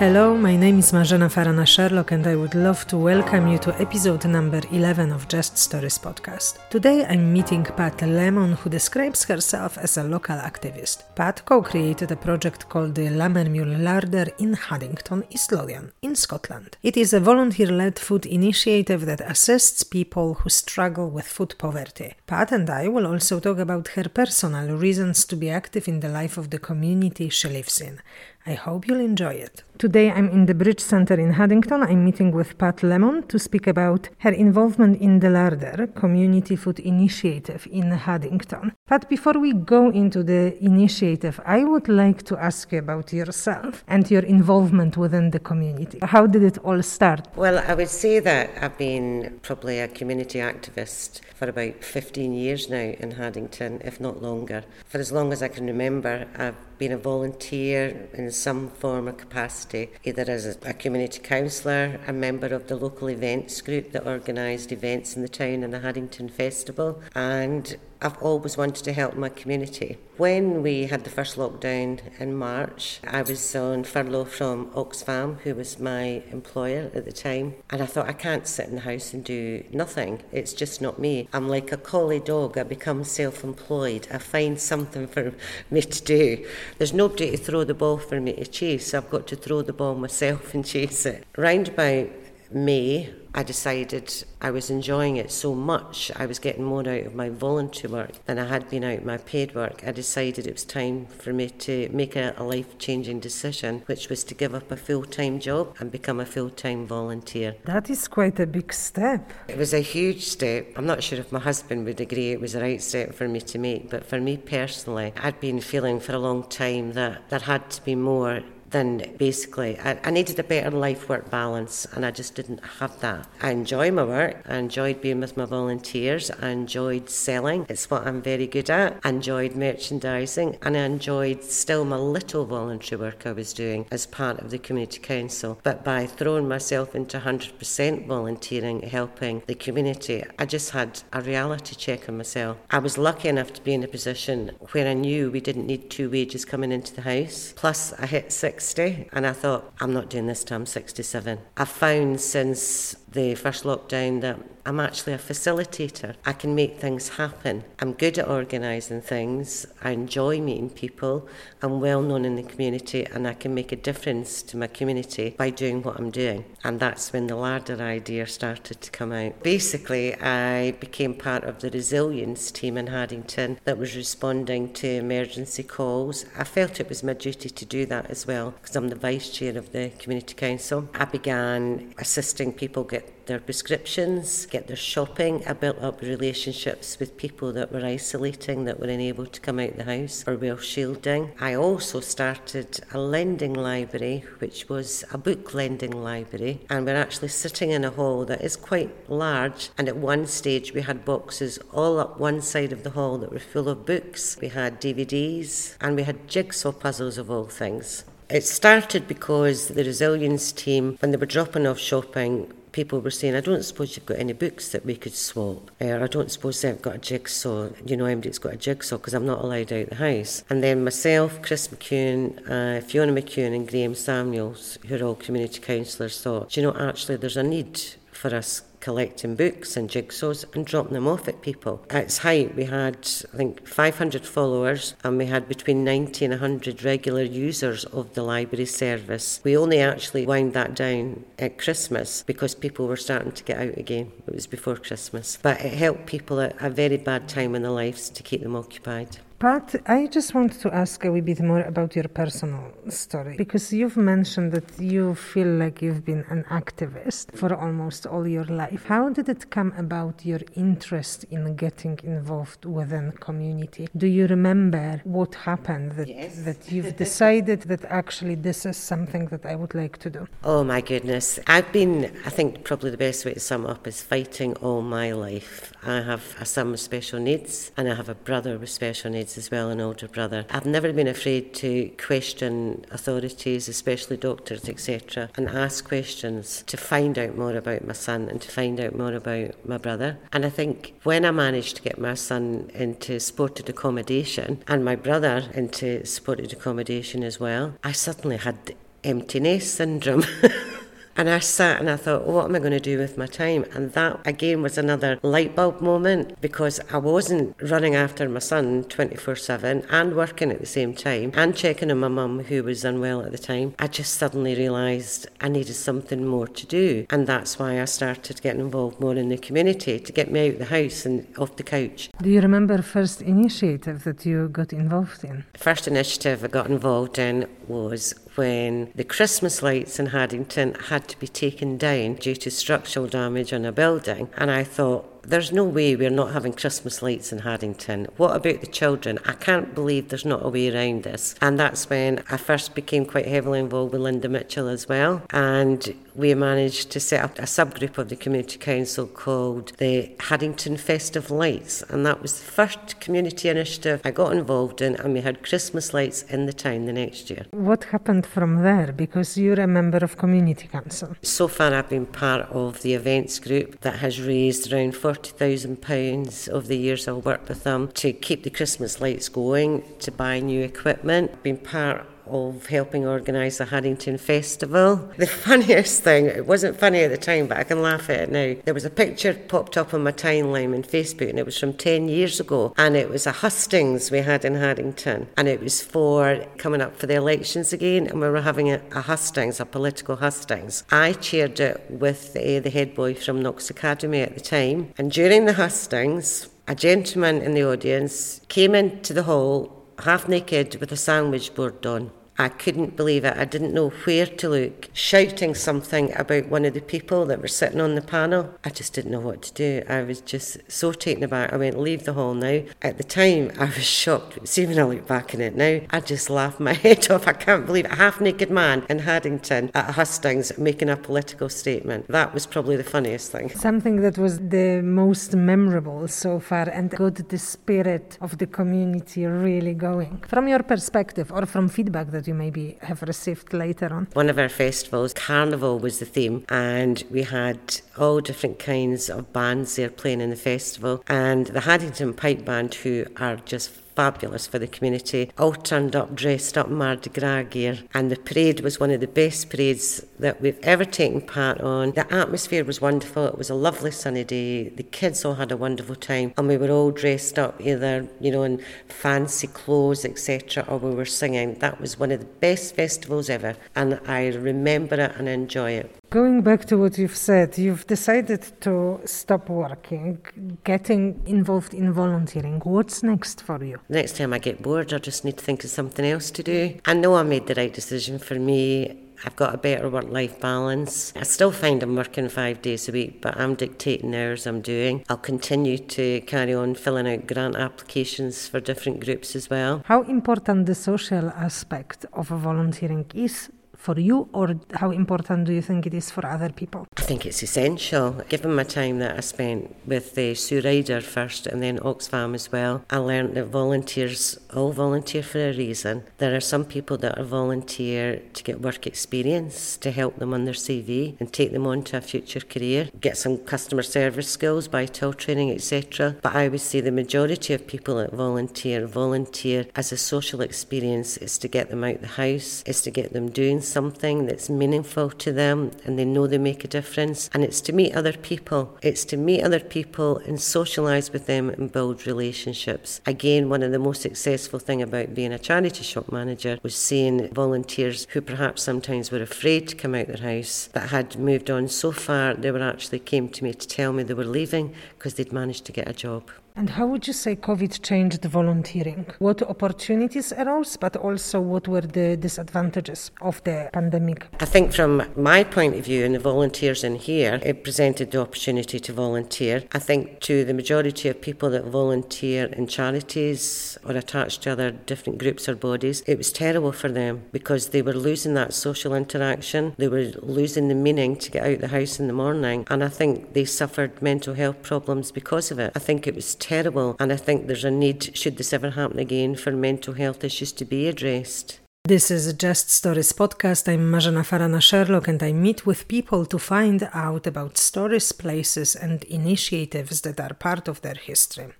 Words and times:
Hello, 0.00 0.34
my 0.34 0.56
name 0.56 0.78
is 0.78 0.92
Marzena 0.92 1.28
Farana 1.28 1.66
Sherlock, 1.66 2.10
and 2.12 2.26
I 2.26 2.34
would 2.34 2.54
love 2.54 2.86
to 2.86 2.96
welcome 2.96 3.48
you 3.48 3.58
to 3.58 3.78
episode 3.78 4.24
number 4.24 4.62
11 4.72 5.12
of 5.12 5.28
Just 5.28 5.58
Stories 5.58 5.98
podcast. 5.98 6.56
Today 6.70 7.04
I'm 7.04 7.30
meeting 7.30 7.64
Pat 7.64 8.00
Lemon, 8.00 8.52
who 8.52 8.70
describes 8.70 9.24
herself 9.24 9.76
as 9.76 9.98
a 9.98 10.04
local 10.04 10.36
activist. 10.36 11.02
Pat 11.14 11.44
co 11.44 11.60
created 11.60 12.10
a 12.10 12.16
project 12.16 12.66
called 12.70 12.94
the 12.94 13.08
Lammermuir 13.08 13.78
Larder 13.78 14.28
in 14.38 14.54
Haddington, 14.54 15.24
East 15.28 15.52
Lothian, 15.52 15.92
in 16.00 16.16
Scotland. 16.16 16.78
It 16.82 16.96
is 16.96 17.12
a 17.12 17.20
volunteer 17.20 17.70
led 17.70 17.98
food 17.98 18.24
initiative 18.24 19.04
that 19.04 19.20
assists 19.20 19.82
people 19.82 20.32
who 20.32 20.48
struggle 20.48 21.10
with 21.10 21.26
food 21.26 21.56
poverty. 21.58 22.14
Pat 22.26 22.52
and 22.52 22.70
I 22.70 22.88
will 22.88 23.06
also 23.06 23.38
talk 23.38 23.58
about 23.58 23.88
her 23.88 24.08
personal 24.08 24.78
reasons 24.78 25.26
to 25.26 25.36
be 25.36 25.50
active 25.50 25.88
in 25.88 26.00
the 26.00 26.08
life 26.08 26.38
of 26.38 26.48
the 26.48 26.58
community 26.58 27.28
she 27.28 27.48
lives 27.50 27.82
in. 27.82 28.00
I 28.46 28.54
hope 28.54 28.88
you'll 28.88 29.00
enjoy 29.00 29.34
it. 29.34 29.64
Today 29.76 30.10
I'm 30.10 30.30
in 30.30 30.46
the 30.46 30.54
Bridge 30.54 30.80
Centre 30.80 31.20
in 31.20 31.34
Haddington. 31.34 31.82
I'm 31.82 32.04
meeting 32.06 32.32
with 32.32 32.56
Pat 32.56 32.82
Lemon 32.82 33.26
to 33.28 33.38
speak 33.38 33.66
about 33.66 34.08
her 34.18 34.30
involvement 34.32 34.98
in 35.00 35.20
the 35.20 35.28
Larder 35.28 35.88
Community 35.88 36.56
Food 36.56 36.80
Initiative 36.80 37.68
in 37.70 37.90
Haddington. 37.90 38.72
Pat, 38.90 39.08
before 39.08 39.38
we 39.38 39.52
go 39.52 39.88
into 39.88 40.24
the 40.24 40.60
initiative, 40.60 41.38
I 41.46 41.62
would 41.62 41.86
like 41.86 42.24
to 42.24 42.36
ask 42.36 42.72
you 42.72 42.80
about 42.80 43.12
yourself 43.12 43.84
and 43.86 44.10
your 44.10 44.24
involvement 44.24 44.96
within 44.96 45.30
the 45.30 45.38
community. 45.38 46.00
How 46.02 46.26
did 46.26 46.42
it 46.42 46.58
all 46.58 46.82
start? 46.82 47.28
Well, 47.36 47.60
I 47.60 47.74
would 47.74 47.88
say 47.88 48.18
that 48.18 48.50
I've 48.60 48.76
been 48.76 49.38
probably 49.42 49.78
a 49.78 49.86
community 49.86 50.40
activist 50.40 51.20
for 51.36 51.48
about 51.48 51.84
15 51.84 52.32
years 52.32 52.68
now 52.68 52.92
in 52.98 53.12
Haddington, 53.12 53.80
if 53.84 54.00
not 54.00 54.20
longer. 54.20 54.64
For 54.88 54.98
as 54.98 55.12
long 55.12 55.32
as 55.32 55.40
I 55.40 55.46
can 55.46 55.68
remember, 55.68 56.26
I've 56.36 56.56
been 56.78 56.90
a 56.90 56.98
volunteer 56.98 58.08
in 58.14 58.32
some 58.32 58.70
form 58.70 59.06
or 59.06 59.12
capacity, 59.12 59.90
either 60.02 60.24
as 60.28 60.58
a, 60.64 60.74
community 60.74 61.20
councillor, 61.20 62.00
a 62.08 62.12
member 62.12 62.48
of 62.48 62.66
the 62.66 62.74
local 62.74 63.08
events 63.08 63.60
group 63.60 63.92
that 63.92 64.04
organised 64.04 64.72
events 64.72 65.14
in 65.14 65.22
the 65.22 65.28
town 65.28 65.62
and 65.62 65.72
the 65.72 65.78
Haddington 65.78 66.28
Festival, 66.28 67.00
and 67.14 67.76
I've 68.02 68.20
always 68.22 68.56
wanted 68.56 68.84
to 68.84 68.92
help 68.92 69.14
my 69.14 69.28
community. 69.28 69.98
When 70.16 70.62
we 70.62 70.86
had 70.86 71.04
the 71.04 71.10
first 71.10 71.36
lockdown 71.36 72.00
in 72.18 72.34
March, 72.34 73.00
I 73.06 73.22
was 73.22 73.54
on 73.54 73.84
furlough 73.84 74.24
from 74.24 74.70
Oxfam, 74.72 75.38
who 75.40 75.54
was 75.54 75.78
my 75.78 76.22
employer 76.30 76.90
at 76.94 77.04
the 77.04 77.12
time, 77.12 77.54
and 77.70 77.82
I 77.82 77.86
thought 77.86 78.08
I 78.08 78.14
can't 78.14 78.46
sit 78.46 78.68
in 78.68 78.76
the 78.76 78.80
house 78.82 79.12
and 79.12 79.22
do 79.22 79.64
nothing. 79.72 80.22
It's 80.32 80.52
just 80.54 80.80
not 80.80 80.98
me. 80.98 81.28
I'm 81.32 81.48
like 81.48 81.72
a 81.72 81.76
collie 81.76 82.20
dog. 82.20 82.56
I 82.56 82.62
become 82.62 83.04
self-employed. 83.04 84.08
I 84.10 84.18
find 84.18 84.58
something 84.58 85.06
for 85.06 85.34
me 85.70 85.82
to 85.82 86.02
do. 86.02 86.46
There's 86.78 86.94
nobody 86.94 87.30
to 87.32 87.36
throw 87.36 87.64
the 87.64 87.74
ball 87.74 87.98
for 87.98 88.20
me 88.20 88.32
to 88.32 88.46
chase. 88.46 88.94
I've 88.94 89.10
got 89.10 89.26
to 89.28 89.36
throw 89.36 89.62
the 89.62 89.72
ball 89.72 89.94
myself 89.94 90.54
and 90.54 90.64
chase 90.74 91.04
it. 91.04 91.26
Round 91.36 91.68
about 91.68 92.08
May, 92.52 93.14
I 93.32 93.44
decided 93.44 94.12
I 94.40 94.50
was 94.50 94.70
enjoying 94.70 95.16
it 95.16 95.30
so 95.30 95.54
much, 95.54 96.10
I 96.16 96.26
was 96.26 96.40
getting 96.40 96.64
more 96.64 96.80
out 96.80 97.06
of 97.06 97.14
my 97.14 97.28
voluntary 97.28 97.92
work 97.92 98.24
than 98.26 98.40
I 98.40 98.46
had 98.46 98.68
been 98.68 98.82
out 98.82 98.98
of 98.98 99.04
my 99.04 99.18
paid 99.18 99.54
work. 99.54 99.84
I 99.86 99.92
decided 99.92 100.48
it 100.48 100.54
was 100.54 100.64
time 100.64 101.06
for 101.06 101.32
me 101.32 101.50
to 101.50 101.88
make 101.92 102.16
a, 102.16 102.34
a 102.36 102.42
life 102.42 102.76
changing 102.78 103.20
decision, 103.20 103.82
which 103.86 104.08
was 104.08 104.24
to 104.24 104.34
give 104.34 104.52
up 104.52 104.72
a 104.72 104.76
full 104.76 105.04
time 105.04 105.38
job 105.38 105.76
and 105.78 105.92
become 105.92 106.18
a 106.18 106.26
full 106.26 106.50
time 106.50 106.88
volunteer. 106.88 107.54
That 107.66 107.88
is 107.88 108.08
quite 108.08 108.40
a 108.40 108.46
big 108.48 108.72
step. 108.72 109.32
It 109.46 109.56
was 109.56 109.72
a 109.72 109.80
huge 109.80 110.24
step. 110.24 110.72
I'm 110.74 110.86
not 110.86 111.04
sure 111.04 111.20
if 111.20 111.30
my 111.30 111.38
husband 111.38 111.84
would 111.84 112.00
agree 112.00 112.32
it 112.32 112.40
was 112.40 112.54
the 112.54 112.62
right 112.62 112.82
step 112.82 113.14
for 113.14 113.28
me 113.28 113.40
to 113.42 113.58
make, 113.58 113.90
but 113.90 114.04
for 114.04 114.20
me 114.20 114.36
personally, 114.36 115.12
I'd 115.16 115.38
been 115.38 115.60
feeling 115.60 116.00
for 116.00 116.14
a 116.14 116.18
long 116.18 116.48
time 116.48 116.94
that 116.94 117.30
there 117.30 117.38
had 117.38 117.70
to 117.70 117.84
be 117.84 117.94
more 117.94 118.42
then 118.70 119.14
basically 119.18 119.78
I, 119.80 119.98
I 120.04 120.10
needed 120.10 120.38
a 120.38 120.44
better 120.44 120.70
life 120.70 121.08
work 121.08 121.30
balance 121.30 121.86
and 121.92 122.04
I 122.04 122.10
just 122.10 122.34
didn't 122.34 122.64
have 122.78 122.98
that. 123.00 123.26
I 123.40 123.50
enjoy 123.50 123.90
my 123.90 124.04
work, 124.04 124.42
I 124.48 124.56
enjoyed 124.56 125.00
being 125.00 125.20
with 125.20 125.36
my 125.36 125.44
volunteers, 125.44 126.30
I 126.30 126.48
enjoyed 126.48 127.10
selling, 127.10 127.66
it's 127.68 127.90
what 127.90 128.06
I'm 128.06 128.22
very 128.22 128.46
good 128.46 128.70
at, 128.70 129.00
I 129.04 129.08
enjoyed 129.08 129.56
merchandising, 129.56 130.58
and 130.62 130.76
I 130.76 130.80
enjoyed 130.80 131.42
still 131.44 131.84
my 131.84 131.96
little 131.96 132.44
voluntary 132.44 133.00
work 133.00 133.26
I 133.26 133.32
was 133.32 133.52
doing 133.52 133.86
as 133.90 134.06
part 134.06 134.38
of 134.40 134.50
the 134.50 134.58
community 134.58 135.00
council. 135.00 135.58
But 135.62 135.84
by 135.84 136.06
throwing 136.06 136.48
myself 136.48 136.94
into 136.94 137.18
100% 137.18 138.06
volunteering, 138.06 138.82
helping 138.82 139.42
the 139.46 139.54
community, 139.54 140.24
I 140.38 140.46
just 140.46 140.70
had 140.70 141.02
a 141.12 141.20
reality 141.20 141.74
check 141.74 142.08
on 142.08 142.16
myself. 142.16 142.56
I 142.70 142.78
was 142.78 142.98
lucky 142.98 143.28
enough 143.28 143.52
to 143.54 143.62
be 143.62 143.74
in 143.74 143.84
a 143.84 143.88
position 143.88 144.52
where 144.72 144.86
I 144.86 144.94
knew 144.94 145.30
we 145.30 145.40
didn't 145.40 145.66
need 145.66 145.90
two 145.90 146.10
wages 146.10 146.44
coming 146.44 146.72
into 146.72 146.94
the 146.94 147.02
house. 147.02 147.52
Plus, 147.56 147.92
I 147.94 148.06
hit 148.06 148.32
six 148.32 148.59
60 148.60 149.08
and 149.14 149.26
I 149.26 149.32
thought, 149.32 149.72
I'm 149.80 149.94
not 149.94 150.10
doing 150.10 150.26
this 150.26 150.44
till 150.44 150.56
I'm 150.56 150.66
67. 150.66 151.38
I've 151.56 151.68
found 151.68 152.20
since 152.20 152.94
the 153.12 153.34
first 153.34 153.64
lockdown 153.64 154.20
that 154.20 154.38
I'm 154.66 154.78
actually 154.78 155.14
a 155.14 155.18
facilitator. 155.18 156.14
I 156.24 156.32
can 156.32 156.54
make 156.54 156.78
things 156.78 157.08
happen. 157.10 157.64
I'm 157.78 157.94
good 157.94 158.18
at 158.18 158.28
organising 158.28 159.00
things. 159.00 159.66
I 159.82 159.90
enjoy 159.90 160.40
meeting 160.40 160.70
people. 160.70 161.26
I'm 161.62 161.80
well 161.80 162.02
known 162.02 162.24
in 162.24 162.36
the 162.36 162.42
community 162.42 163.06
and 163.06 163.26
I 163.26 163.34
can 163.34 163.54
make 163.54 163.72
a 163.72 163.76
difference 163.76 164.42
to 164.42 164.56
my 164.56 164.66
community 164.66 165.34
by 165.36 165.50
doing 165.50 165.82
what 165.82 165.98
I'm 165.98 166.10
doing. 166.10 166.44
And 166.62 166.78
that's 166.78 167.12
when 167.12 167.26
the 167.26 167.36
larder 167.36 167.82
idea 167.82 168.26
started 168.26 168.80
to 168.82 168.90
come 168.90 169.12
out. 169.12 169.42
Basically, 169.42 170.14
I 170.20 170.72
became 170.72 171.14
part 171.14 171.44
of 171.44 171.60
the 171.60 171.70
resilience 171.70 172.50
team 172.50 172.76
in 172.76 172.88
Haddington 172.88 173.58
that 173.64 173.78
was 173.78 173.96
responding 173.96 174.72
to 174.74 174.86
emergency 174.88 175.62
calls. 175.62 176.26
I 176.36 176.44
felt 176.44 176.80
it 176.80 176.88
was 176.88 177.02
my 177.02 177.14
duty 177.14 177.48
to 177.48 177.64
do 177.64 177.86
that 177.86 178.10
as 178.10 178.26
well 178.26 178.50
because 178.50 178.76
I'm 178.76 178.88
the 178.88 178.94
vice 178.94 179.30
chair 179.30 179.56
of 179.56 179.72
the 179.72 179.90
community 179.98 180.34
council. 180.34 180.88
I 180.94 181.06
began 181.06 181.94
assisting 181.98 182.52
people 182.52 182.84
get 182.84 182.99
their 183.26 183.38
prescriptions, 183.38 184.46
get 184.46 184.66
their 184.66 184.76
shopping. 184.76 185.46
I 185.46 185.52
built 185.52 185.78
up 185.78 186.00
relationships 186.00 186.98
with 186.98 187.16
people 187.16 187.52
that 187.52 187.70
were 187.72 187.84
isolating, 187.84 188.64
that 188.64 188.80
were 188.80 188.88
unable 188.88 189.26
to 189.26 189.40
come 189.40 189.60
out 189.60 189.76
the 189.76 189.84
house 189.84 190.24
or 190.26 190.36
well 190.36 190.56
shielding. 190.56 191.30
I 191.40 191.54
also 191.54 192.00
started 192.00 192.80
a 192.92 192.98
lending 192.98 193.54
library, 193.54 194.24
which 194.40 194.68
was 194.68 195.04
a 195.12 195.18
book 195.18 195.54
lending 195.54 195.92
library, 195.92 196.60
and 196.68 196.84
we're 196.84 196.96
actually 196.96 197.28
sitting 197.28 197.70
in 197.70 197.84
a 197.84 197.90
hall 197.90 198.24
that 198.24 198.40
is 198.40 198.56
quite 198.56 198.90
large. 199.08 199.70
And 199.78 199.88
at 199.88 199.96
one 199.96 200.26
stage, 200.26 200.74
we 200.74 200.82
had 200.82 201.04
boxes 201.04 201.60
all 201.72 202.00
up 202.00 202.18
one 202.18 202.42
side 202.42 202.72
of 202.72 202.82
the 202.82 202.90
hall 202.90 203.16
that 203.18 203.30
were 203.32 203.38
full 203.38 203.68
of 203.68 203.86
books. 203.86 204.36
We 204.40 204.48
had 204.48 204.80
DVDs 204.80 205.76
and 205.80 205.94
we 205.94 206.02
had 206.02 206.26
jigsaw 206.26 206.72
puzzles 206.72 207.16
of 207.16 207.30
all 207.30 207.46
things. 207.46 208.04
It 208.28 208.44
started 208.44 209.08
because 209.08 209.68
the 209.68 209.82
resilience 209.82 210.52
team, 210.52 210.96
when 211.00 211.10
they 211.10 211.16
were 211.16 211.26
dropping 211.26 211.66
off 211.66 211.80
shopping, 211.80 212.52
people 212.72 213.00
were 213.00 213.10
saying, 213.10 213.34
I 213.34 213.40
don't 213.40 213.64
suppose 213.64 213.96
you've 213.96 214.06
got 214.06 214.18
any 214.18 214.32
books 214.32 214.70
that 214.72 214.84
we 214.84 214.96
could 214.96 215.14
swap. 215.14 215.70
Or 215.80 216.02
I 216.02 216.06
don't 216.06 216.30
suppose 216.30 216.60
they've 216.60 216.80
got 216.80 216.96
a 216.96 216.98
jigsaw. 216.98 217.70
You 217.84 217.96
know, 217.96 218.06
anybody's 218.06 218.38
got 218.38 218.54
a 218.54 218.56
jigsaw 218.56 218.96
because 218.96 219.14
I'm 219.14 219.26
not 219.26 219.42
allowed 219.42 219.72
out 219.72 219.88
the 219.88 219.94
house. 219.96 220.44
And 220.50 220.62
then 220.62 220.84
myself, 220.84 221.42
Chris 221.42 221.68
McCune, 221.68 222.38
uh, 222.48 222.80
Fiona 222.82 223.12
McCune, 223.12 223.54
and 223.54 223.68
Graham 223.68 223.94
Samuels, 223.94 224.78
who 224.86 224.96
are 224.96 225.04
all 225.04 225.14
community 225.14 225.60
councillors, 225.60 226.20
thought, 226.20 226.56
you 226.56 226.62
know, 226.62 226.76
actually 226.76 227.16
there's 227.16 227.36
a 227.36 227.42
need 227.42 227.80
for 228.12 228.34
us 228.34 228.62
collecting 228.80 229.36
books 229.36 229.76
and 229.76 229.88
jigsaws 229.88 230.44
and 230.54 230.66
dropping 230.66 230.94
them 230.94 231.06
off 231.06 231.28
at 231.28 231.42
people. 231.42 231.84
At 231.90 232.04
its 232.04 232.18
height, 232.18 232.54
we 232.56 232.64
had, 232.64 232.96
I 233.32 233.36
think, 233.36 233.66
500 233.66 234.26
followers 234.26 234.94
and 235.04 235.18
we 235.18 235.26
had 235.26 235.48
between 235.48 235.84
90 235.84 236.24
and 236.24 236.32
100 236.32 236.82
regular 236.82 237.22
users 237.22 237.84
of 237.86 238.14
the 238.14 238.22
library 238.22 238.66
service. 238.66 239.40
We 239.44 239.56
only 239.56 239.80
actually 239.80 240.26
wound 240.26 240.54
that 240.54 240.74
down 240.74 241.24
at 241.38 241.58
Christmas 241.58 242.22
because 242.22 242.54
people 242.54 242.86
were 242.86 242.96
starting 242.96 243.32
to 243.32 243.44
get 243.44 243.58
out 243.58 243.76
again. 243.76 244.12
It 244.26 244.34
was 244.34 244.46
before 244.46 244.76
Christmas. 244.76 245.38
But 245.40 245.60
it 245.60 245.74
helped 245.74 246.06
people 246.06 246.40
at 246.40 246.60
a 246.60 246.70
very 246.70 246.96
bad 246.96 247.28
time 247.28 247.54
in 247.54 247.62
their 247.62 247.70
lives 247.70 248.10
to 248.10 248.22
keep 248.22 248.42
them 248.42 248.56
occupied. 248.56 249.18
Pat, 249.40 249.74
I 249.86 250.06
just 250.06 250.34
want 250.34 250.60
to 250.60 250.68
ask 250.74 251.02
a 251.02 251.10
wee 251.10 251.22
bit 251.22 251.40
more 251.40 251.62
about 251.62 251.96
your 251.96 252.08
personal 252.08 252.74
story 252.90 253.38
because 253.38 253.72
you've 253.72 253.96
mentioned 253.96 254.52
that 254.52 254.78
you 254.78 255.14
feel 255.14 255.46
like 255.46 255.80
you've 255.80 256.04
been 256.04 256.26
an 256.28 256.44
activist 256.50 257.34
for 257.34 257.54
almost 257.54 258.04
all 258.04 258.28
your 258.28 258.44
life. 258.44 258.84
How 258.84 259.08
did 259.08 259.30
it 259.30 259.48
come 259.48 259.72
about 259.78 260.26
your 260.26 260.40
interest 260.56 261.24
in 261.30 261.56
getting 261.56 261.98
involved 262.02 262.66
within 262.66 263.12
community? 263.12 263.88
Do 263.96 264.06
you 264.06 264.26
remember 264.26 265.00
what 265.04 265.34
happened 265.36 265.92
that, 265.92 266.08
yes. 266.08 266.42
that 266.42 266.70
you've 266.70 266.94
decided 267.06 267.62
that 267.62 267.86
actually 267.86 268.34
this 268.34 268.66
is 268.66 268.76
something 268.76 269.24
that 269.28 269.46
I 269.46 269.54
would 269.54 269.74
like 269.74 269.96
to 270.00 270.10
do? 270.10 270.28
Oh 270.44 270.64
my 270.64 270.82
goodness. 270.82 271.38
I've 271.46 271.72
been, 271.72 272.12
I 272.26 272.28
think 272.28 272.64
probably 272.64 272.90
the 272.90 272.98
best 272.98 273.24
way 273.24 273.32
to 273.32 273.40
sum 273.40 273.64
up 273.64 273.86
is 273.86 274.02
fighting 274.02 274.54
all 274.56 274.82
my 274.82 275.12
life. 275.12 275.72
I 275.82 276.02
have 276.02 276.36
a 276.38 276.44
son 276.44 276.72
with 276.72 276.80
special 276.80 277.18
needs 277.18 277.72
and 277.78 277.88
I 277.88 277.94
have 277.94 278.10
a 278.10 278.14
brother 278.14 278.58
with 278.58 278.68
special 278.68 279.10
needs 279.10 279.29
as 279.36 279.50
well, 279.50 279.70
an 279.70 279.80
older 279.80 280.08
brother. 280.08 280.46
I've 280.50 280.66
never 280.66 280.92
been 280.92 281.08
afraid 281.08 281.54
to 281.54 281.90
question 281.98 282.84
authorities, 282.90 283.68
especially 283.68 284.16
doctors, 284.16 284.68
etc., 284.68 285.30
and 285.36 285.48
ask 285.48 285.86
questions 285.86 286.64
to 286.66 286.76
find 286.76 287.18
out 287.18 287.36
more 287.36 287.56
about 287.56 287.86
my 287.86 287.92
son 287.92 288.28
and 288.28 288.40
to 288.40 288.50
find 288.50 288.80
out 288.80 288.96
more 288.96 289.14
about 289.14 289.54
my 289.66 289.78
brother. 289.78 290.18
And 290.32 290.44
I 290.44 290.50
think 290.50 290.94
when 291.02 291.24
I 291.24 291.30
managed 291.30 291.76
to 291.76 291.82
get 291.82 291.98
my 291.98 292.14
son 292.14 292.70
into 292.74 293.20
supported 293.20 293.68
accommodation 293.68 294.62
and 294.66 294.84
my 294.84 294.96
brother 294.96 295.44
into 295.54 296.04
supported 296.06 296.52
accommodation 296.52 297.22
as 297.22 297.40
well, 297.40 297.74
I 297.84 297.92
suddenly 297.92 298.36
had 298.36 298.74
emptiness 299.04 299.72
syndrome. 299.72 300.24
And 301.20 301.28
I 301.28 301.38
sat 301.38 301.80
and 301.80 301.90
I 301.90 301.96
thought, 301.96 302.26
what 302.26 302.46
am 302.46 302.56
I 302.56 302.60
going 302.60 302.70
to 302.70 302.80
do 302.80 302.96
with 302.96 303.18
my 303.18 303.26
time? 303.26 303.66
And 303.74 303.92
that 303.92 304.26
again 304.26 304.62
was 304.62 304.78
another 304.78 305.18
light 305.22 305.54
bulb 305.54 305.82
moment 305.82 306.40
because 306.40 306.80
I 306.90 306.96
wasn't 306.96 307.54
running 307.60 307.94
after 307.94 308.26
my 308.26 308.38
son 308.38 308.84
24 308.84 309.36
7 309.36 309.84
and 309.90 310.16
working 310.16 310.50
at 310.50 310.60
the 310.60 310.64
same 310.64 310.94
time 310.94 311.32
and 311.34 311.54
checking 311.54 311.90
on 311.90 311.98
my 311.98 312.08
mum 312.08 312.44
who 312.44 312.64
was 312.64 312.86
unwell 312.86 313.20
at 313.20 313.32
the 313.32 313.36
time. 313.36 313.74
I 313.78 313.88
just 313.88 314.14
suddenly 314.14 314.54
realised 314.54 315.28
I 315.42 315.48
needed 315.48 315.74
something 315.74 316.24
more 316.24 316.48
to 316.48 316.66
do. 316.66 317.04
And 317.10 317.26
that's 317.26 317.58
why 317.58 317.82
I 317.82 317.84
started 317.84 318.40
getting 318.40 318.62
involved 318.62 318.98
more 318.98 319.14
in 319.14 319.28
the 319.28 319.36
community 319.36 320.00
to 320.00 320.12
get 320.12 320.32
me 320.32 320.46
out 320.46 320.52
of 320.54 320.58
the 320.60 320.64
house 320.64 321.04
and 321.04 321.26
off 321.36 321.54
the 321.56 321.62
couch. 321.64 322.08
Do 322.22 322.30
you 322.30 322.40
remember 322.40 322.80
first 322.80 323.20
initiative 323.20 324.04
that 324.04 324.24
you 324.24 324.48
got 324.48 324.72
involved 324.72 325.22
in? 325.22 325.44
First 325.52 325.86
initiative 325.86 326.42
I 326.44 326.48
got 326.48 326.70
involved 326.70 327.18
in 327.18 327.46
was 327.68 328.14
when 328.34 328.92
the 328.94 329.04
Christmas 329.04 329.62
lights 329.62 329.98
in 329.98 330.06
Haddington 330.06 330.74
had 330.88 331.08
to 331.08 331.18
be 331.18 331.28
taken 331.28 331.76
down 331.76 332.14
due 332.14 332.36
to 332.36 332.50
structural 332.50 333.06
damage 333.06 333.52
on 333.52 333.64
a 333.64 333.72
building. 333.72 334.28
And 334.36 334.50
I 334.50 334.64
thought, 334.64 335.06
there's 335.22 335.52
no 335.52 335.64
way 335.64 335.94
we're 335.94 336.10
not 336.10 336.32
having 336.32 336.52
Christmas 336.52 337.02
lights 337.02 337.32
in 337.32 337.40
Haddington. 337.40 338.08
What 338.16 338.34
about 338.34 338.60
the 338.60 338.66
children? 338.66 339.18
I 339.26 339.32
can't 339.32 339.74
believe 339.74 340.08
there's 340.08 340.24
not 340.24 340.44
a 340.44 340.48
way 340.48 340.74
around 340.74 341.02
this. 341.02 341.34
And 341.40 341.58
that's 341.58 341.90
when 341.90 342.24
I 342.30 342.36
first 342.36 342.74
became 342.74 343.04
quite 343.04 343.26
heavily 343.26 343.58
involved 343.58 343.92
with 343.92 344.02
Linda 344.02 344.28
Mitchell 344.28 344.68
as 344.68 344.88
well. 344.88 345.22
And 345.30 345.94
we 346.20 346.34
managed 346.34 346.90
to 346.90 347.00
set 347.00 347.24
up 347.24 347.38
a 347.38 347.42
subgroup 347.42 347.96
of 347.96 348.10
the 348.10 348.16
Community 348.16 348.58
Council 348.58 349.06
called 349.06 349.72
the 349.78 350.10
Haddington 350.20 350.76
Festive 350.76 351.30
Lights. 351.30 351.82
And 351.88 352.04
that 352.04 352.20
was 352.20 352.38
the 352.38 352.44
first 352.44 353.00
community 353.00 353.48
initiative 353.48 354.02
I 354.04 354.10
got 354.10 354.32
involved 354.32 354.82
in. 354.82 354.96
And 354.96 355.14
we 355.14 355.22
had 355.22 355.42
Christmas 355.42 355.94
lights 355.94 356.22
in 356.24 356.44
the 356.44 356.52
town 356.52 356.84
the 356.84 356.92
next 356.92 357.30
year. 357.30 357.46
What 357.52 357.84
happened 357.84 358.26
from 358.26 358.62
there? 358.62 358.92
Because 358.92 359.38
you're 359.38 359.60
a 359.60 359.66
member 359.66 359.98
of 359.98 360.18
Community 360.18 360.68
Council. 360.68 361.16
So 361.22 361.48
far, 361.48 361.72
I've 361.72 361.88
been 361.88 362.06
part 362.06 362.42
of 362.50 362.82
the 362.82 362.92
events 362.92 363.38
group 363.38 363.80
that 363.80 364.00
has 364.00 364.20
raised 364.20 364.70
around 364.70 364.92
£40,000 364.92 366.48
over 366.50 366.66
the 366.66 366.76
years 366.76 367.08
I've 367.08 367.24
worked 367.24 367.48
with 367.48 367.64
them 367.64 367.88
to 367.92 368.12
keep 368.12 368.42
the 368.42 368.50
Christmas 368.50 369.00
lights 369.00 369.30
going, 369.30 369.84
to 370.00 370.12
buy 370.12 370.40
new 370.40 370.62
equipment, 370.62 371.42
been 371.42 371.56
part 371.56 372.06
of 372.30 372.66
helping 372.66 373.06
organise 373.06 373.58
the 373.58 373.66
Haddington 373.66 374.18
Festival. 374.18 375.10
The 375.20 375.26
funniest 375.26 376.02
thing, 376.02 376.26
it 376.26 376.46
wasn't 376.46 376.78
funny 376.78 377.00
at 377.00 377.10
the 377.10 377.18
time, 377.18 377.46
but 377.46 377.58
I 377.58 377.64
can 377.64 377.82
laugh 377.82 378.08
at 378.08 378.20
it 378.20 378.30
now. 378.30 378.62
There 378.64 378.74
was 378.74 378.86
a 378.86 378.90
picture 378.90 379.34
popped 379.34 379.76
up 379.76 379.92
on 379.92 380.02
my 380.02 380.12
timeline 380.12 380.74
on 380.74 380.82
Facebook, 380.82 381.28
and 381.28 381.38
it 381.38 381.44
was 381.44 381.58
from 381.58 381.74
10 381.74 382.08
years 382.08 382.40
ago, 382.40 382.72
and 382.78 382.96
it 382.96 383.10
was 383.10 383.26
a 383.26 383.32
hustings 383.32 384.10
we 384.10 384.18
had 384.18 384.44
in 384.44 384.54
Haddington, 384.54 385.28
and 385.36 385.46
it 385.46 385.60
was 385.60 385.82
for 385.82 386.44
coming 386.56 386.80
up 386.80 386.96
for 386.96 387.06
the 387.06 387.14
elections 387.14 387.72
again, 387.72 388.06
and 388.06 388.20
we 388.20 388.28
were 388.28 388.40
having 388.40 388.70
a, 388.70 388.80
a 388.92 389.02
hustings, 389.02 389.60
a 389.60 389.66
political 389.66 390.16
hustings. 390.16 390.84
I 390.90 391.12
chaired 391.12 391.60
it 391.60 391.84
with 391.90 392.36
uh, 392.36 392.60
the 392.60 392.70
head 392.70 392.94
boy 392.94 393.14
from 393.14 393.42
Knox 393.42 393.68
Academy 393.68 394.22
at 394.22 394.34
the 394.34 394.40
time, 394.40 394.94
and 394.96 395.12
during 395.12 395.44
the 395.44 395.54
hustings, 395.54 396.48
a 396.66 396.74
gentleman 396.74 397.42
in 397.42 397.54
the 397.54 397.64
audience 397.64 398.40
came 398.48 398.74
into 398.74 399.12
the 399.12 399.24
hall 399.24 399.76
half 400.00 400.28
naked 400.28 400.76
with 400.80 400.92
a 400.92 400.96
sandwich 400.96 401.54
board 401.54 401.84
on. 401.84 402.10
I 402.38 402.48
couldn't 402.48 402.96
believe 402.96 403.24
it. 403.24 403.36
I 403.36 403.44
didn't 403.44 403.74
know 403.74 403.90
where 403.90 404.26
to 404.26 404.48
look. 404.48 404.88
Shouting 404.94 405.54
something 405.54 406.14
about 406.16 406.48
one 406.48 406.64
of 406.64 406.74
the 406.74 406.80
people 406.80 407.26
that 407.26 407.42
were 407.42 407.48
sitting 407.48 407.80
on 407.80 407.94
the 407.94 408.02
panel. 408.02 408.54
I 408.64 408.70
just 408.70 408.94
didn't 408.94 409.12
know 409.12 409.20
what 409.20 409.42
to 409.42 409.52
do. 409.52 409.82
I 409.88 410.02
was 410.02 410.20
just 410.22 410.58
so 410.70 410.92
taken 410.92 411.22
aback. 411.22 411.52
I 411.52 411.58
went, 411.58 411.78
leave 411.78 412.04
the 412.04 412.14
hall 412.14 412.34
now. 412.34 412.62
At 412.80 412.96
the 412.96 413.04
time, 413.04 413.52
I 413.58 413.66
was 413.66 413.84
shocked. 414.00 414.48
See, 414.48 414.64
when 414.64 414.78
I 414.78 414.84
look 414.84 415.06
back 415.06 415.34
on 415.34 415.40
it 415.42 415.54
now, 415.54 415.80
I 415.90 416.00
just 416.00 416.30
laughed 416.30 416.60
my 416.60 416.72
head 416.84 417.10
off. 417.10 417.28
I 417.28 417.34
can't 417.34 417.66
believe. 417.66 417.84
A 417.86 417.96
half 417.96 418.20
naked 418.20 418.50
man 418.50 418.86
in 418.88 419.00
Haddington 419.00 419.70
at 419.74 419.94
Hustings 419.94 420.56
making 420.56 420.88
a 420.88 420.96
political 420.96 421.48
statement. 421.48 422.08
That 422.08 422.32
was 422.32 422.46
probably 422.46 422.76
the 422.76 422.84
funniest 422.84 423.32
thing. 423.32 423.50
Something 423.50 424.00
that 424.00 424.16
was 424.16 424.38
the 424.38 424.80
most 424.82 425.34
memorable 425.34 426.08
so 426.08 426.40
far 426.40 426.68
and 426.68 426.90
got 426.90 427.28
the 427.28 427.38
spirit 427.38 428.16
of 428.20 428.38
the 428.38 428.46
community 428.46 429.26
really 429.26 429.74
going. 429.74 430.24
From 430.26 430.48
your 430.48 430.62
perspective 430.62 431.30
or 431.32 431.44
from 431.44 431.68
feedback 431.68 432.10
that 432.12 432.26
you 432.26 432.29
maybe 432.34 432.78
have 432.82 433.02
received 433.02 433.52
later 433.52 433.92
on? 433.92 434.08
One 434.12 434.28
of 434.28 434.38
our 434.38 434.48
festivals, 434.48 435.14
Carnival 435.14 435.78
was 435.78 435.98
the 435.98 436.04
theme, 436.06 436.44
and 436.48 437.02
we 437.10 437.22
had 437.22 437.80
all 437.96 438.20
different 438.20 438.58
kinds 438.58 439.08
of 439.08 439.32
bands 439.32 439.76
there 439.76 439.90
playing 439.90 440.20
in 440.20 440.30
the 440.30 440.36
festival. 440.36 441.04
And 441.08 441.46
the 441.46 441.60
Haddington 441.60 442.14
Pipe 442.14 442.44
Band, 442.44 442.74
who 442.74 443.06
are 443.16 443.36
just 443.36 443.70
fabulous 444.00 444.46
for 444.46 444.58
the 444.58 444.66
community. 444.66 445.30
All 445.36 445.52
turned 445.52 445.94
up 445.94 446.14
dressed 446.14 446.56
up 446.56 446.68
Mardi 446.70 447.10
Gras 447.10 447.42
gear, 447.42 447.80
and 447.92 448.10
the 448.10 448.16
parade 448.16 448.60
was 448.60 448.80
one 448.80 448.90
of 448.90 449.00
the 449.00 449.06
best 449.06 449.50
parades 449.50 450.04
that 450.20 450.40
we've 450.40 450.58
ever 450.62 450.84
taken 450.84 451.20
part 451.20 451.60
on. 451.60 451.92
The 451.92 452.12
atmosphere 452.12 452.64
was 452.64 452.80
wonderful. 452.80 453.26
It 453.26 453.38
was 453.38 453.50
a 453.50 453.54
lovely 453.54 453.90
sunny 453.90 454.24
day. 454.24 454.68
The 454.68 454.82
kids 454.82 455.24
all 455.24 455.34
had 455.34 455.52
a 455.52 455.56
wonderful 455.56 455.96
time, 455.96 456.32
and 456.36 456.48
we 456.48 456.56
were 456.56 456.70
all 456.70 456.90
dressed 456.90 457.38
up 457.38 457.60
either, 457.60 458.08
you 458.20 458.30
know, 458.30 458.42
in 458.42 458.62
fancy 458.88 459.46
clothes, 459.46 460.04
etc., 460.04 460.64
or 460.68 460.78
we 460.78 460.94
were 460.94 461.04
singing. 461.04 461.54
That 461.54 461.80
was 461.80 461.98
one 461.98 462.10
of 462.10 462.20
the 462.20 462.26
best 462.26 462.76
festivals 462.76 463.28
ever, 463.28 463.56
and 463.74 464.00
I 464.06 464.28
remember 464.28 464.96
it 464.96 465.12
and 465.16 465.28
enjoy 465.28 465.72
it. 465.72 465.96
Going 466.10 466.42
back 466.42 466.64
to 466.66 466.76
what 466.76 466.98
you've 466.98 467.16
said, 467.16 467.56
you've 467.56 467.86
decided 467.86 468.42
to 468.62 469.00
stop 469.04 469.48
working, 469.48 470.18
getting 470.64 471.22
involved 471.24 471.72
in 471.72 471.92
volunteering. 471.92 472.60
What's 472.64 473.04
next 473.04 473.42
for 473.42 473.62
you? 473.62 473.78
Next 473.88 474.16
time 474.16 474.32
I 474.32 474.40
get 474.40 474.60
bored, 474.60 474.92
I 474.92 474.98
just 474.98 475.24
need 475.24 475.38
to 475.38 475.44
think 475.44 475.62
of 475.62 475.70
something 475.70 476.04
else 476.04 476.32
to 476.32 476.42
do. 476.42 476.78
I 476.84 476.94
know 476.94 477.14
I 477.14 477.22
made 477.22 477.46
the 477.46 477.54
right 477.54 477.72
decision 477.72 478.18
for 478.18 478.34
me. 478.34 479.09
I've 479.24 479.36
got 479.36 479.54
a 479.54 479.58
better 479.58 479.88
work 479.88 480.08
life 480.08 480.40
balance. 480.40 481.12
I 481.16 481.24
still 481.24 481.52
find 481.52 481.82
I'm 481.82 481.96
working 481.96 482.28
five 482.28 482.62
days 482.62 482.88
a 482.88 482.92
week, 482.92 483.20
but 483.20 483.36
I'm 483.36 483.54
dictating 483.54 484.14
hours 484.14 484.46
I'm 484.46 484.60
doing. 484.60 485.04
I'll 485.08 485.16
continue 485.16 485.78
to 485.78 486.20
carry 486.22 486.54
on 486.54 486.74
filling 486.74 487.08
out 487.08 487.26
grant 487.26 487.56
applications 487.56 488.48
for 488.48 488.60
different 488.60 489.04
groups 489.04 489.36
as 489.36 489.50
well. 489.50 489.82
How 489.86 490.02
important 490.02 490.66
the 490.66 490.74
social 490.74 491.30
aspect 491.30 492.06
of 492.12 492.28
volunteering 492.28 493.06
is 493.14 493.50
for 493.80 493.98
you, 493.98 494.28
or 494.32 494.60
how 494.74 494.90
important 494.90 495.46
do 495.46 495.52
you 495.52 495.62
think 495.62 495.86
it 495.86 495.94
is 495.94 496.10
for 496.10 496.24
other 496.26 496.50
people? 496.50 496.86
I 496.98 497.02
think 497.02 497.24
it's 497.24 497.42
essential. 497.42 498.22
Given 498.28 498.54
my 498.54 498.64
time 498.64 498.98
that 498.98 499.16
I 499.16 499.20
spent 499.20 499.74
with 499.86 500.14
the 500.14 500.34
Sue 500.34 500.60
Ryder 500.60 501.00
first 501.00 501.46
and 501.46 501.62
then 501.62 501.78
Oxfam 501.78 502.34
as 502.34 502.52
well, 502.52 502.84
I 502.90 502.98
learned 502.98 503.34
that 503.34 503.46
volunteers 503.46 504.38
all 504.54 504.72
volunteer 504.72 505.22
for 505.22 505.38
a 505.38 505.56
reason. 505.56 506.04
There 506.18 506.36
are 506.36 506.40
some 506.40 506.64
people 506.64 506.98
that 506.98 507.18
are 507.18 507.24
volunteer 507.24 508.20
to 508.34 508.44
get 508.44 508.60
work 508.60 508.86
experience 508.86 509.76
to 509.78 509.90
help 509.90 510.18
them 510.18 510.34
on 510.34 510.44
their 510.44 510.54
CV 510.54 511.18
and 511.18 511.32
take 511.32 511.52
them 511.52 511.66
on 511.66 511.82
to 511.84 511.96
a 511.96 512.00
future 512.00 512.40
career, 512.40 512.90
get 513.00 513.16
some 513.16 513.38
customer 513.38 513.82
service 513.82 514.28
skills 514.28 514.68
by 514.68 514.86
till 514.86 515.14
training, 515.14 515.50
etc. 515.50 516.16
But 516.20 516.34
I 516.34 516.48
would 516.48 516.60
say 516.60 516.80
the 516.80 516.92
majority 516.92 517.54
of 517.54 517.66
people 517.66 517.96
that 517.96 518.12
volunteer 518.12 518.86
volunteer 518.86 519.66
as 519.74 519.92
a 519.92 519.96
social 519.96 520.40
experience 520.40 521.16
is 521.16 521.38
to 521.38 521.48
get 521.48 521.70
them 521.70 521.84
out 521.84 522.00
the 522.00 522.06
house, 522.06 522.62
is 522.66 522.82
to 522.82 522.90
get 522.90 523.12
them 523.12 523.30
doing 523.30 523.60
something 523.70 524.26
that's 524.26 524.50
meaningful 524.50 525.10
to 525.10 525.32
them 525.32 525.70
and 525.84 525.98
they 525.98 526.04
know 526.04 526.26
they 526.26 526.38
make 526.38 526.64
a 526.64 526.68
difference. 526.68 527.30
And 527.32 527.44
it's 527.44 527.60
to 527.62 527.72
meet 527.72 527.94
other 527.94 528.12
people. 528.12 528.76
It's 528.82 529.04
to 529.06 529.16
meet 529.16 529.42
other 529.42 529.60
people 529.60 530.18
and 530.18 530.38
socialise 530.38 531.12
with 531.12 531.26
them 531.26 531.50
and 531.50 531.72
build 531.72 532.06
relationships. 532.06 533.00
Again, 533.06 533.48
one 533.48 533.62
of 533.62 533.72
the 533.72 533.78
most 533.78 534.02
successful 534.02 534.58
things 534.58 534.82
about 534.82 535.14
being 535.14 535.32
a 535.32 535.38
charity 535.38 535.84
shop 535.84 536.10
manager 536.10 536.58
was 536.62 536.74
seeing 536.74 537.28
volunteers 537.32 538.06
who 538.10 538.20
perhaps 538.20 538.62
sometimes 538.62 539.10
were 539.10 539.22
afraid 539.22 539.68
to 539.68 539.76
come 539.76 539.94
out 539.94 540.06
their 540.06 540.34
house 540.34 540.68
that 540.72 540.90
had 540.90 541.18
moved 541.18 541.50
on 541.50 541.68
so 541.68 541.92
far 541.92 542.34
they 542.34 542.50
were 542.50 542.62
actually 542.62 542.98
came 542.98 543.28
to 543.28 543.44
me 543.44 543.52
to 543.52 543.68
tell 543.68 543.92
me 543.92 544.02
they 544.02 544.14
were 544.14 544.24
leaving 544.24 544.74
because 544.96 545.14
they'd 545.14 545.32
managed 545.32 545.64
to 545.64 545.72
get 545.72 545.88
a 545.88 545.92
job. 545.92 546.30
And 546.56 546.70
how 546.70 546.86
would 546.86 547.06
you 547.06 547.12
say 547.12 547.36
COVID 547.36 547.82
changed 547.82 548.24
volunteering? 548.24 549.06
What 549.18 549.42
opportunities 549.42 550.32
arose, 550.32 550.76
but 550.76 550.96
also 550.96 551.40
what 551.40 551.68
were 551.68 551.80
the 551.80 552.16
disadvantages 552.16 553.10
of 553.20 553.42
the 553.44 553.70
pandemic? 553.72 554.26
I 554.40 554.44
think, 554.44 554.72
from 554.72 555.02
my 555.16 555.44
point 555.44 555.76
of 555.76 555.84
view, 555.84 556.04
and 556.04 556.14
the 556.14 556.18
volunteers 556.18 556.84
in 556.84 556.96
here, 556.96 557.40
it 557.42 557.64
presented 557.64 558.10
the 558.10 558.20
opportunity 558.20 558.78
to 558.80 558.92
volunteer. 558.92 559.64
I 559.72 559.78
think 559.78 560.20
to 560.20 560.44
the 560.44 560.54
majority 560.54 561.08
of 561.08 561.20
people 561.20 561.50
that 561.50 561.64
volunteer 561.64 562.46
in 562.46 562.66
charities 562.66 563.78
or 563.84 563.92
attached 563.92 564.42
to 564.42 564.52
other 564.52 564.70
different 564.70 565.18
groups 565.18 565.48
or 565.48 565.54
bodies, 565.54 566.02
it 566.06 566.18
was 566.18 566.32
terrible 566.32 566.72
for 566.72 566.90
them 566.90 567.22
because 567.32 567.68
they 567.68 567.82
were 567.82 567.94
losing 567.94 568.34
that 568.34 568.52
social 568.52 568.94
interaction. 568.94 569.74
They 569.78 569.88
were 569.88 570.12
losing 570.22 570.68
the 570.68 570.74
meaning 570.74 571.16
to 571.16 571.30
get 571.30 571.44
out 571.44 571.54
of 571.54 571.60
the 571.60 571.68
house 571.68 572.00
in 572.00 572.06
the 572.06 572.12
morning. 572.12 572.66
And 572.68 572.82
I 572.82 572.88
think 572.88 573.32
they 573.32 573.44
suffered 573.44 574.02
mental 574.02 574.34
health 574.34 574.62
problems 574.62 575.12
because 575.12 575.50
of 575.50 575.58
it. 575.58 575.72
I 575.74 575.78
think 575.78 576.06
it 576.06 576.14
was 576.14 576.34
terrible. 576.40 576.96
And 576.98 577.12
I 577.12 577.16
think 577.16 577.46
there's 577.46 577.64
a 577.64 577.70
need, 577.70 578.16
should 578.16 578.36
this 578.36 578.52
ever 578.52 578.70
happen 578.70 578.98
again, 578.98 579.36
for 579.36 579.52
mental 579.52 579.94
health 579.94 580.24
issues 580.24 580.52
to 580.52 580.64
be 580.64 580.88
addressed. 580.88 581.60
This 581.84 582.10
is 582.10 582.32
Just 582.34 582.70
Stories 582.70 583.12
podcast. 583.12 583.66
I'm 583.72 583.90
Marzena 583.90 584.22
Farana 584.22 584.60
Sherlock 584.60 585.08
and 585.08 585.22
I 585.22 585.32
meet 585.32 585.64
with 585.64 585.88
people 585.88 586.26
to 586.26 586.38
find 586.38 586.88
out 586.92 587.26
about 587.26 587.56
stories, 587.56 588.12
places, 588.12 588.76
and 588.76 589.02
initiatives 589.04 590.02
that 590.02 590.20
are 590.20 590.34
part 590.34 590.68
of 590.68 590.82
their 590.82 590.94
history. 590.94 591.52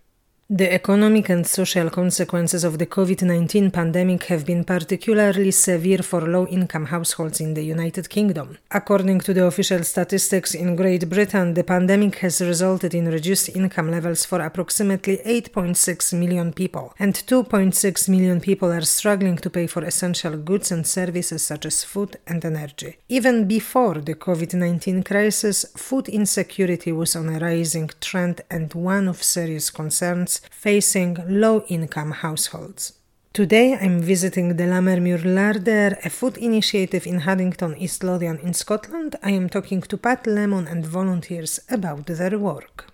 The 0.52 0.74
economic 0.74 1.28
and 1.28 1.46
social 1.46 1.90
consequences 1.90 2.64
of 2.64 2.80
the 2.80 2.86
COVID 2.86 3.22
19 3.22 3.70
pandemic 3.70 4.24
have 4.24 4.44
been 4.44 4.64
particularly 4.64 5.52
severe 5.52 6.02
for 6.02 6.22
low 6.22 6.44
income 6.48 6.86
households 6.86 7.38
in 7.38 7.54
the 7.54 7.62
United 7.62 8.10
Kingdom. 8.10 8.58
According 8.68 9.20
to 9.20 9.32
the 9.32 9.46
official 9.46 9.84
statistics 9.84 10.52
in 10.52 10.74
Great 10.74 11.08
Britain, 11.08 11.54
the 11.54 11.62
pandemic 11.62 12.16
has 12.16 12.40
resulted 12.40 12.94
in 12.94 13.06
reduced 13.06 13.50
income 13.50 13.92
levels 13.92 14.24
for 14.24 14.40
approximately 14.40 15.18
8.6 15.18 16.18
million 16.18 16.52
people, 16.52 16.94
and 16.98 17.14
2.6 17.14 18.08
million 18.08 18.40
people 18.40 18.72
are 18.72 18.80
struggling 18.80 19.36
to 19.36 19.50
pay 19.50 19.68
for 19.68 19.84
essential 19.84 20.36
goods 20.36 20.72
and 20.72 20.84
services 20.84 21.44
such 21.44 21.64
as 21.64 21.84
food 21.84 22.16
and 22.26 22.44
energy. 22.44 22.96
Even 23.08 23.46
before 23.46 24.00
the 24.00 24.16
COVID 24.16 24.54
19 24.54 25.04
crisis, 25.04 25.64
food 25.76 26.08
insecurity 26.08 26.90
was 26.90 27.14
on 27.14 27.28
a 27.28 27.38
rising 27.38 27.88
trend 28.00 28.40
and 28.50 28.74
one 28.74 29.06
of 29.06 29.22
serious 29.22 29.70
concerns 29.70 30.39
facing 30.50 31.16
low 31.28 31.64
income 31.68 32.12
households. 32.12 32.94
Today 33.32 33.76
I'm 33.80 34.00
visiting 34.00 34.56
the 34.56 34.64
Lammermuir 34.64 35.24
Larder, 35.24 35.98
a 36.04 36.10
food 36.10 36.36
initiative 36.36 37.06
in 37.06 37.20
Haddington, 37.20 37.76
East 37.76 38.02
Lothian 38.02 38.38
in 38.38 38.54
Scotland. 38.54 39.16
I 39.22 39.30
am 39.30 39.48
talking 39.48 39.82
to 39.82 39.96
Pat 39.96 40.26
Lemon 40.26 40.66
and 40.66 40.84
volunteers 40.84 41.60
about 41.70 42.06
their 42.06 42.38
work. 42.38 42.86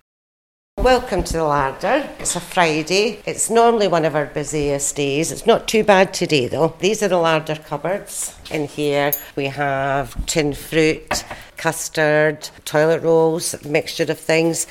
Welcome 0.79 1.25
to 1.25 1.33
the 1.33 1.43
larder. 1.43 2.07
It's 2.19 2.37
a 2.37 2.41
Friday. 2.41 3.21
It's 3.25 3.49
normally 3.49 3.89
one 3.89 4.05
of 4.05 4.15
our 4.15 4.27
busiest 4.27 4.95
days. 4.95 5.33
It's 5.33 5.47
not 5.47 5.67
too 5.67 5.83
bad 5.83 6.13
today 6.13 6.49
though. 6.49 6.75
These 6.79 7.03
are 7.03 7.09
the 7.09 7.17
larder 7.17 7.57
cupboards. 7.57 8.39
In 8.51 8.69
here 8.69 9.13
we 9.37 9.47
have 9.47 10.15
tin 10.27 10.53
fruit, 10.53 11.25
custard, 11.57 12.49
toilet 12.65 13.03
rolls, 13.03 13.63
mixture 13.65 14.05
of 14.05 14.19
things. 14.19 14.67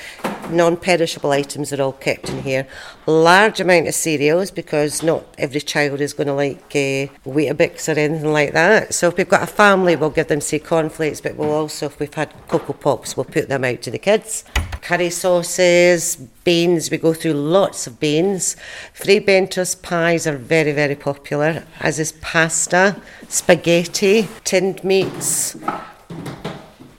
Non-perishable 0.50 1.32
items 1.32 1.74
are 1.74 1.82
all 1.82 1.94
kept 1.94 2.30
in 2.30 2.44
here. 2.44 2.68
Large 3.08 3.60
amount 3.60 3.88
of 3.88 3.96
cereals 3.96 4.52
because 4.52 5.02
not 5.02 5.26
every 5.38 5.62
child 5.62 6.02
is 6.02 6.14
going 6.14 6.28
to 6.28 6.34
like 6.34 6.58
uh, 6.72 7.12
Weetabix 7.26 7.88
or 7.88 8.00
anything 8.00 8.32
like 8.32 8.54
that. 8.54 8.94
So 8.94 9.08
if 9.08 9.18
we've 9.18 9.28
got 9.28 9.44
a 9.44 9.48
family, 9.48 9.96
we'll 9.96 10.10
give 10.10 10.28
them 10.28 10.42
say 10.42 10.60
cornflakes, 10.60 11.22
but 11.22 11.36
we'll 11.36 11.52
also, 11.52 11.88
if 11.88 12.00
we've 12.00 12.14
had 12.14 12.34
Cocoa 12.48 12.74
Pops, 12.74 13.18
we'll 13.18 13.26
put 13.26 13.50
them 13.50 13.64
out 13.64 13.82
to 13.84 13.92
the 13.92 14.00
kids. 14.00 14.44
Curry 14.82 15.10
sauces, 15.10 16.16
beans. 16.16 16.92
We 16.92 16.98
go 16.98 17.14
through 17.14 17.34
lots 17.34 17.88
of 17.88 18.00
beans. 18.00 18.56
Fray 18.94 19.20
Bentos 19.20 19.82
pies 19.82 20.28
are 20.28 20.38
very, 20.38 20.74
very 20.74 20.96
popular, 20.96 21.64
as 21.80 22.00
is 22.00 22.12
pasta, 22.22 23.02
spaghetti, 23.28 24.28
tinned 24.44 24.84
meats, 24.84 25.58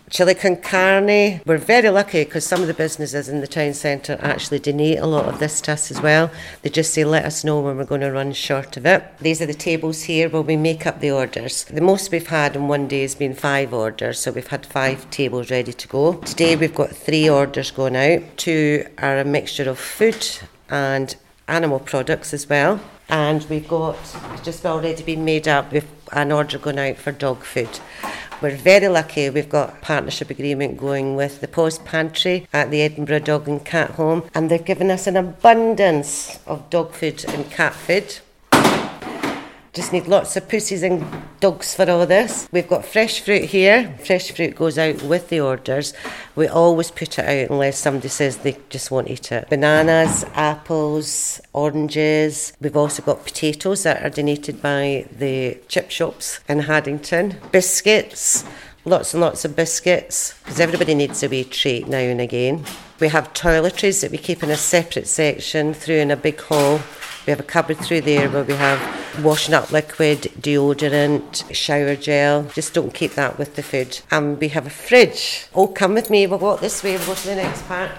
chili 0.08 0.34
con 0.34 0.56
carne. 0.56 1.40
We're 1.44 1.58
very 1.58 1.90
lucky 1.90 2.25
because 2.25 2.46
some 2.46 2.60
of 2.60 2.68
the 2.68 2.75
businesses 2.75 3.28
in 3.28 3.40
the 3.40 3.46
town 3.46 3.75
centre 3.75 4.18
actually 4.20 4.60
donate 4.60 4.98
a 4.98 5.06
lot 5.06 5.26
of 5.26 5.40
this 5.40 5.60
to 5.62 5.72
us 5.72 5.90
as 5.90 6.00
well. 6.00 6.30
They 6.62 6.70
just 6.70 6.94
say, 6.94 7.04
let 7.04 7.25
us 7.25 7.44
know 7.44 7.60
when 7.60 7.76
we're 7.76 7.84
going 7.84 8.02
to 8.02 8.12
run 8.12 8.32
short 8.32 8.76
of 8.76 8.86
it. 8.86 9.04
These 9.18 9.42
are 9.42 9.46
the 9.46 9.54
tables 9.54 10.04
here 10.04 10.28
where 10.28 10.42
we 10.42 10.56
make 10.56 10.86
up 10.86 11.00
the 11.00 11.10
orders. 11.10 11.64
The 11.64 11.80
most 11.80 12.12
we've 12.12 12.26
had 12.26 12.54
in 12.54 12.68
one 12.68 12.86
day 12.86 13.02
has 13.02 13.14
been 13.14 13.34
five 13.34 13.75
orders, 13.75 14.20
so 14.20 14.30
we've 14.30 14.46
had 14.46 14.64
five 14.64 15.10
tables 15.10 15.50
ready 15.50 15.72
to 15.72 15.88
go. 15.88 16.14
Today 16.14 16.54
we've 16.54 16.75
got 16.75 16.90
three 16.90 17.28
orders 17.28 17.70
going 17.72 17.96
out. 17.96 18.22
Two 18.36 18.86
are 18.98 19.18
a 19.18 19.25
mixture 19.25 19.68
of 19.68 19.78
food 19.78 20.25
and 20.70 21.16
animal 21.48 21.80
products 21.80 22.32
as 22.32 22.48
well. 22.48 22.80
And 23.08 23.44
we've 23.48 23.68
got 23.68 23.96
just 24.42 24.66
already 24.66 25.02
been 25.02 25.25
made 25.25 25.46
up 25.46 25.72
with 25.72 25.86
an 26.12 26.32
order 26.32 26.58
going 26.58 26.78
out 26.78 26.96
for 26.96 27.12
dog 27.12 27.42
food. 27.42 27.80
We're 28.43 28.55
very 28.55 28.88
lucky. 28.88 29.31
We've 29.31 29.49
got 29.49 29.71
a 29.71 29.76
partnership 29.76 30.28
agreement 30.28 30.76
going 30.76 31.16
with 31.16 31.40
the 31.40 31.49
Paws 31.49 31.78
Pantry 31.78 32.47
at 32.52 32.71
the 32.71 32.83
Edinburgh 32.83 33.21
Dog 33.21 33.49
and 33.49 33.64
Cat 33.64 33.93
Home, 33.93 34.28
and 34.35 34.50
they've 34.50 34.62
given 34.62 34.90
us 34.90 35.07
an 35.07 35.16
abundance 35.16 36.38
of 36.47 36.69
dog 36.69 36.93
food 36.93 37.25
and 37.28 37.50
cat 37.50 37.73
food. 37.73 38.19
Just 39.76 39.92
need 39.92 40.09
lots 40.09 40.38
of 40.38 40.49
pussies 40.49 40.83
and 40.83 41.04
dogs 41.38 41.75
for 41.75 41.90
all 41.90 42.06
this. 42.06 42.49
We've 42.50 42.66
got 42.66 42.87
fresh 42.87 43.21
fruit 43.21 43.45
here. 43.45 43.95
Fresh 44.02 44.30
fruit 44.33 44.56
goes 44.56 44.78
out 44.78 45.02
with 45.02 45.28
the 45.28 45.40
orders. 45.40 45.92
We 46.35 46.49
always 46.49 46.90
put 46.90 47.18
it 47.18 47.26
out 47.26 47.50
unless 47.50 47.78
somebody 47.78 48.09
says 48.09 48.38
they 48.38 48.56
just 48.71 48.90
won't 48.90 49.11
eat 49.11 49.30
it. 49.33 49.50
Bananas, 49.50 50.25
apples, 50.33 51.42
oranges. 51.52 52.54
We've 52.59 52.75
also 52.75 53.02
got 53.02 53.25
potatoes 53.25 53.83
that 53.83 54.02
are 54.02 54.09
donated 54.09 54.62
by 54.62 55.09
the 55.12 55.59
chip 55.68 55.90
shops 55.90 56.40
in 56.49 56.61
Haddington. 56.61 57.37
Biscuits 57.52 58.47
lots 58.87 59.12
and 59.12 59.21
lots 59.21 59.45
of 59.45 59.54
biscuits 59.54 60.33
because 60.42 60.59
everybody 60.59 60.95
needs 60.95 61.23
a 61.23 61.28
wee 61.28 61.45
treat 61.45 61.87
now 61.87 61.99
and 61.99 62.21
again. 62.23 62.64
We 62.98 63.08
have 63.08 63.34
toiletries 63.34 64.00
that 64.00 64.10
we 64.10 64.16
keep 64.16 64.42
in 64.42 64.50
a 64.50 64.56
separate 64.56 65.06
section 65.06 65.74
through 65.74 65.96
in 65.96 66.10
a 66.10 66.16
big 66.16 66.40
hall. 66.40 66.80
We 67.26 67.30
have 67.30 67.40
a 67.40 67.42
cupboard 67.42 67.76
through 67.78 68.02
there 68.02 68.30
where 68.30 68.44
we 68.44 68.54
have 68.54 68.80
washing 69.22 69.52
up 69.52 69.70
liquid, 69.70 70.32
deodorant, 70.40 71.52
shower 71.54 71.96
gel. 71.96 72.44
Just 72.54 72.72
don't 72.72 72.94
keep 72.94 73.12
that 73.12 73.38
with 73.38 73.56
the 73.56 73.62
food. 73.62 74.00
And 74.10 74.40
we 74.40 74.48
have 74.48 74.66
a 74.66 74.70
fridge. 74.70 75.46
Oh, 75.54 75.66
come 75.66 75.92
with 75.92 76.08
me. 76.08 76.26
We'll 76.26 76.38
walk 76.38 76.60
this 76.60 76.82
way. 76.82 76.96
We'll 76.96 77.06
go 77.08 77.14
to 77.14 77.26
the 77.26 77.36
next 77.36 77.66
part. 77.66 77.90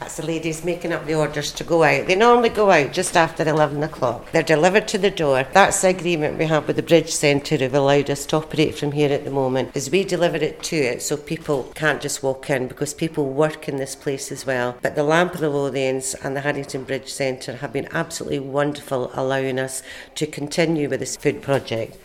That's 0.00 0.09
the 0.20 0.26
ladies 0.26 0.64
making 0.64 0.92
up 0.92 1.06
the 1.06 1.14
orders 1.14 1.50
to 1.52 1.64
go 1.64 1.82
out. 1.82 2.06
They 2.06 2.14
normally 2.14 2.50
go 2.50 2.70
out 2.70 2.92
just 2.92 3.16
after 3.16 3.48
11 3.48 3.82
o'clock. 3.82 4.30
They're 4.32 4.42
delivered 4.42 4.86
to 4.88 4.98
the 4.98 5.10
door. 5.10 5.46
That's 5.52 5.80
the 5.80 5.88
agreement 5.88 6.38
we 6.38 6.46
have 6.46 6.66
with 6.66 6.76
the 6.76 6.82
Bridge 6.82 7.10
Centre 7.10 7.56
who've 7.56 7.74
allowed 7.74 8.10
us 8.10 8.26
to 8.26 8.36
operate 8.36 8.76
from 8.76 8.92
here 8.92 9.10
at 9.10 9.24
the 9.24 9.30
moment, 9.30 9.74
is 9.74 9.90
we 9.90 10.04
deliver 10.04 10.36
it 10.36 10.62
to 10.64 10.76
it 10.76 11.02
so 11.02 11.16
people 11.16 11.72
can't 11.74 12.02
just 12.02 12.22
walk 12.22 12.50
in 12.50 12.68
because 12.68 12.92
people 12.92 13.30
work 13.30 13.68
in 13.68 13.76
this 13.76 13.96
place 13.96 14.30
as 14.30 14.44
well. 14.44 14.76
But 14.82 14.94
the 14.94 15.04
Lamp 15.04 15.34
of 15.34 15.40
the 15.40 15.50
Lothians 15.50 16.14
and 16.22 16.36
the 16.36 16.42
Haddington 16.42 16.84
Bridge 16.84 17.12
Centre 17.12 17.56
have 17.56 17.72
been 17.72 17.88
absolutely 17.92 18.40
wonderful 18.40 19.10
allowing 19.14 19.58
us 19.58 19.82
to 20.16 20.26
continue 20.26 20.88
with 20.88 21.00
this 21.00 21.16
food 21.16 21.40
project. 21.40 21.96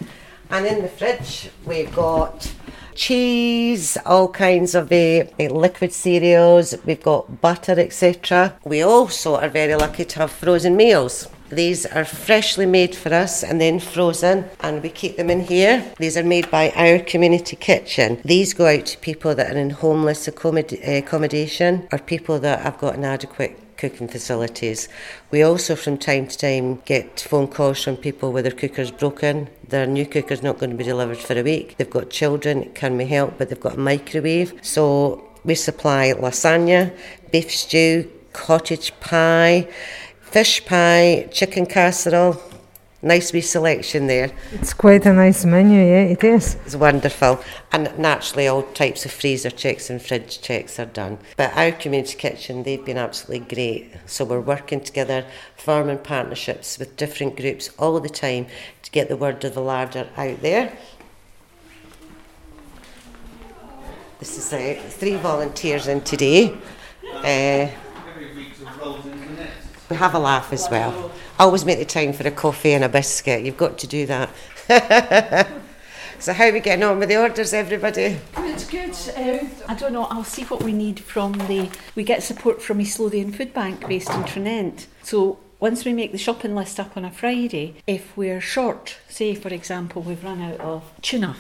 And 0.49 0.65
in 0.65 0.83
the 0.83 0.87
fridge, 0.87 1.49
we've 1.65 1.93
got 1.93 2.53
cheese, 2.95 3.97
all 4.05 4.29
kinds 4.29 4.73
of 4.73 4.91
uh, 4.91 5.25
liquid 5.37 5.93
cereals, 5.93 6.73
we've 6.85 7.03
got 7.03 7.41
butter, 7.41 7.79
etc. 7.79 8.57
We 8.63 8.81
also 8.81 9.35
are 9.35 9.49
very 9.49 9.75
lucky 9.75 10.05
to 10.05 10.19
have 10.19 10.31
frozen 10.31 10.75
meals. 10.75 11.27
These 11.49 11.85
are 11.85 12.05
freshly 12.05 12.65
made 12.65 12.95
for 12.95 13.13
us 13.13 13.43
and 13.43 13.61
then 13.61 13.79
frozen, 13.79 14.45
and 14.61 14.81
we 14.81 14.89
keep 14.89 15.17
them 15.17 15.29
in 15.29 15.41
here. 15.41 15.93
These 15.99 16.17
are 16.17 16.23
made 16.23 16.49
by 16.49 16.71
our 16.71 16.99
community 16.99 17.55
kitchen. 17.55 18.19
These 18.25 18.53
go 18.53 18.65
out 18.65 18.87
to 18.87 18.97
people 18.97 19.35
that 19.35 19.53
are 19.53 19.59
in 19.59 19.69
homeless 19.69 20.27
accommod- 20.27 20.81
accommodation 20.87 21.87
or 21.91 21.99
people 21.99 22.39
that 22.39 22.61
have 22.61 22.79
got 22.79 22.95
inadequate 22.95 23.59
cooking 23.77 24.07
facilities. 24.07 24.89
We 25.31 25.43
also, 25.43 25.75
from 25.75 25.97
time 25.97 26.27
to 26.27 26.37
time, 26.37 26.81
get 26.85 27.19
phone 27.19 27.47
calls 27.47 27.83
from 27.83 27.97
people 27.97 28.31
where 28.31 28.43
their 28.43 28.51
cooker's 28.51 28.91
broken. 28.91 29.49
Their 29.67 29.85
new 29.85 30.05
cooker's 30.05 30.43
not 30.43 30.59
going 30.59 30.71
to 30.71 30.75
be 30.75 30.83
delivered 30.83 31.17
for 31.17 31.37
a 31.37 31.43
week. 31.43 31.75
They've 31.77 31.89
got 31.89 32.09
children, 32.09 32.71
can 32.73 32.97
we 32.97 33.05
help? 33.05 33.37
But 33.37 33.49
they've 33.49 33.59
got 33.59 33.75
a 33.75 33.79
microwave. 33.79 34.53
So 34.61 35.23
we 35.43 35.55
supply 35.55 36.13
lasagna, 36.13 36.95
beef 37.31 37.51
stew, 37.51 38.11
cottage 38.33 38.97
pie, 38.99 39.67
fish 40.21 40.65
pie, 40.65 41.27
chicken 41.31 41.65
casserole, 41.65 42.41
nice 43.05 43.31
wee 43.31 43.41
selection 43.41 44.07
there. 44.07 44.31
It's 44.51 44.73
quite 44.73 45.05
a 45.05 45.13
nice 45.13 45.45
menu, 45.45 45.79
yeah, 45.79 46.01
it 46.01 46.23
is. 46.23 46.55
It's 46.65 46.75
wonderful. 46.75 47.39
And 47.71 47.97
naturally, 47.97 48.47
all 48.47 48.63
types 48.63 49.05
of 49.05 49.11
freezer 49.11 49.51
checks 49.51 49.89
and 49.89 50.01
fridge 50.01 50.41
checks 50.41 50.79
are 50.79 50.87
done. 50.87 51.19
But 51.37 51.55
our 51.55 51.71
community 51.71 52.17
kitchen, 52.17 52.63
they've 52.63 52.83
been 52.83 52.97
absolutely 52.97 53.55
great. 53.55 53.93
So 54.07 54.25
we're 54.25 54.41
working 54.41 54.81
together, 54.81 55.25
forming 55.55 55.99
partnerships 55.99 56.79
with 56.79 56.97
different 56.97 57.37
groups 57.37 57.69
all 57.77 57.99
the 57.99 58.09
time 58.09 58.47
to 58.81 58.91
get 58.91 59.07
the 59.07 59.17
word 59.17 59.43
of 59.45 59.53
the 59.53 59.61
larder 59.61 60.09
out 60.17 60.41
there. 60.41 60.75
This 64.19 64.37
is 64.37 64.51
uh, 64.51 64.81
three 64.89 65.17
volunteers 65.17 65.87
in 65.87 66.01
today. 66.01 66.57
Uh, 67.13 67.69
have 69.89 70.13
a 70.13 70.19
laugh 70.19 70.51
as 70.51 70.67
well. 70.69 71.11
I 71.39 71.43
Always 71.43 71.65
make 71.65 71.79
the 71.79 71.85
time 71.85 72.13
for 72.13 72.27
a 72.27 72.31
coffee 72.31 72.73
and 72.73 72.83
a 72.83 72.89
biscuit. 72.89 73.43
You've 73.43 73.57
got 73.57 73.77
to 73.79 73.87
do 73.87 74.05
that. 74.05 74.29
so 76.19 76.33
how 76.33 76.45
are 76.45 76.53
we 76.53 76.59
getting 76.59 76.83
on 76.83 76.99
with 76.99 77.09
the 77.09 77.17
orders, 77.17 77.53
everybody? 77.53 78.17
Good, 78.35 78.65
good. 78.69 78.95
Um, 79.15 79.51
I 79.67 79.75
don't 79.75 79.93
know. 79.93 80.05
I'll 80.05 80.23
see 80.23 80.43
what 80.43 80.63
we 80.63 80.73
need 80.73 80.99
from 81.01 81.33
the. 81.33 81.69
We 81.93 82.03
get 82.03 82.23
support 82.23 82.61
from 82.61 82.81
East 82.81 82.99
Lothian 82.99 83.31
Food 83.31 83.53
Bank 83.53 83.87
based 83.87 84.09
in 84.09 84.23
Tranent. 84.23 84.87
So 85.03 85.37
once 85.59 85.85
we 85.85 85.93
make 85.93 86.11
the 86.11 86.17
shopping 86.17 86.55
list 86.55 86.79
up 86.79 86.97
on 86.97 87.05
a 87.05 87.11
Friday, 87.11 87.75
if 87.85 88.15
we're 88.17 88.41
short, 88.41 88.97
say 89.07 89.35
for 89.35 89.49
example 89.49 90.01
we've 90.01 90.23
run 90.23 90.41
out 90.41 90.59
of 90.59 90.83
tuna, 91.01 91.35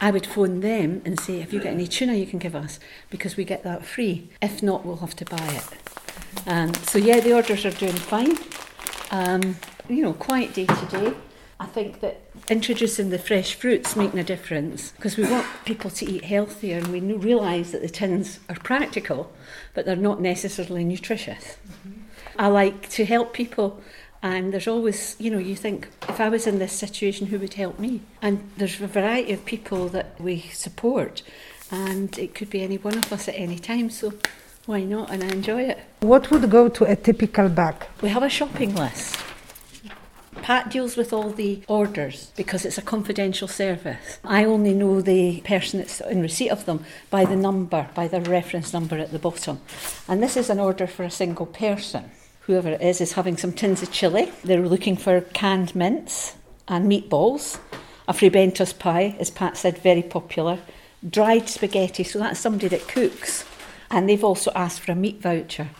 I 0.00 0.10
would 0.10 0.26
phone 0.26 0.60
them 0.60 1.02
and 1.04 1.18
say, 1.18 1.40
"Have 1.40 1.52
you 1.52 1.60
got 1.60 1.72
any 1.72 1.86
tuna 1.86 2.14
you 2.14 2.26
can 2.26 2.38
give 2.38 2.54
us?" 2.54 2.78
Because 3.10 3.36
we 3.36 3.44
get 3.44 3.64
that 3.64 3.84
free. 3.84 4.28
If 4.42 4.62
not, 4.62 4.84
we'll 4.84 4.98
have 4.98 5.16
to 5.16 5.24
buy 5.24 5.46
it. 5.48 5.64
Um, 6.46 6.74
so 6.74 6.98
yeah, 6.98 7.20
the 7.20 7.34
orders 7.34 7.64
are 7.64 7.70
doing 7.70 7.92
fine. 7.92 8.36
Um, 9.10 9.56
you 9.88 10.02
know, 10.02 10.12
quiet 10.12 10.54
day 10.54 10.66
today. 10.66 11.14
I 11.58 11.66
think 11.66 12.00
that 12.00 12.20
introducing 12.48 13.10
the 13.10 13.18
fresh 13.18 13.54
fruits 13.54 13.96
making 13.96 14.20
a 14.20 14.24
difference 14.24 14.92
because 14.92 15.16
we 15.16 15.24
want 15.24 15.46
people 15.64 15.90
to 15.90 16.04
eat 16.04 16.24
healthier 16.24 16.78
and 16.78 16.88
we 16.88 17.00
realise 17.00 17.72
that 17.72 17.80
the 17.80 17.88
tins 17.88 18.40
are 18.50 18.56
practical 18.56 19.32
but 19.72 19.86
they're 19.86 19.96
not 19.96 20.20
necessarily 20.20 20.84
nutritious. 20.84 21.56
Mm-hmm. 21.66 22.00
I 22.38 22.48
like 22.48 22.90
to 22.90 23.06
help 23.06 23.32
people 23.32 23.80
and 24.22 24.52
there's 24.52 24.66
always, 24.66 25.14
you 25.18 25.30
know, 25.30 25.38
you 25.38 25.54
think 25.54 25.88
if 26.08 26.20
I 26.20 26.28
was 26.28 26.46
in 26.46 26.58
this 26.58 26.72
situation, 26.72 27.28
who 27.28 27.38
would 27.38 27.54
help 27.54 27.78
me? 27.78 28.00
And 28.20 28.50
there's 28.56 28.80
a 28.80 28.86
variety 28.86 29.32
of 29.32 29.44
people 29.44 29.88
that 29.90 30.20
we 30.20 30.40
support, 30.40 31.22
and 31.70 32.18
it 32.18 32.34
could 32.34 32.50
be 32.50 32.62
any 32.62 32.76
one 32.76 32.98
of 32.98 33.12
us 33.12 33.28
at 33.28 33.34
any 33.36 33.58
time. 33.58 33.90
So 33.90 34.14
why 34.66 34.82
not? 34.82 35.10
And 35.10 35.24
I 35.24 35.28
enjoy 35.28 35.62
it. 35.62 35.78
What 36.00 36.30
would 36.30 36.50
go 36.50 36.68
to 36.68 36.84
a 36.84 36.96
typical 36.96 37.48
bag? 37.48 37.86
We 38.02 38.08
have 38.10 38.22
a 38.22 38.28
shopping 38.28 38.74
list. 38.74 39.16
Pat 40.42 40.70
deals 40.70 40.96
with 40.96 41.12
all 41.12 41.30
the 41.30 41.62
orders 41.66 42.30
because 42.36 42.64
it's 42.64 42.78
a 42.78 42.82
confidential 42.82 43.48
service. 43.48 44.20
I 44.22 44.44
only 44.44 44.74
know 44.74 45.00
the 45.00 45.40
person 45.40 45.80
that's 45.80 46.00
in 46.00 46.22
receipt 46.22 46.50
of 46.50 46.66
them 46.66 46.84
by 47.10 47.24
the 47.24 47.34
number, 47.34 47.88
by 47.94 48.06
the 48.06 48.20
reference 48.20 48.72
number 48.72 48.98
at 48.98 49.10
the 49.10 49.18
bottom. 49.18 49.60
And 50.06 50.22
this 50.22 50.36
is 50.36 50.50
an 50.50 50.60
order 50.60 50.86
for 50.86 51.02
a 51.02 51.10
single 51.10 51.46
person. 51.46 52.10
Whoever 52.42 52.70
it 52.70 52.80
is 52.80 53.00
is 53.00 53.14
having 53.14 53.36
some 53.36 53.52
tins 53.52 53.82
of 53.82 53.90
chilli. 53.90 54.30
They're 54.42 54.60
looking 54.60 54.96
for 54.96 55.20
canned 55.20 55.74
mince 55.74 56.36
and 56.68 56.90
meatballs. 56.90 57.58
A 58.06 58.12
Fray 58.12 58.30
Bentos 58.30 58.78
pie, 58.78 59.16
as 59.18 59.30
Pat 59.30 59.56
said, 59.56 59.78
very 59.78 60.02
popular. 60.02 60.60
Dried 61.08 61.48
spaghetti, 61.48 62.04
so 62.04 62.20
that's 62.20 62.38
somebody 62.38 62.68
that 62.68 62.86
cooks. 62.86 63.44
And 63.90 64.08
they've 64.08 64.24
also 64.24 64.50
asked 64.54 64.80
for 64.80 64.92
a 64.92 64.96
meat 64.96 65.20
voucher. 65.20 65.70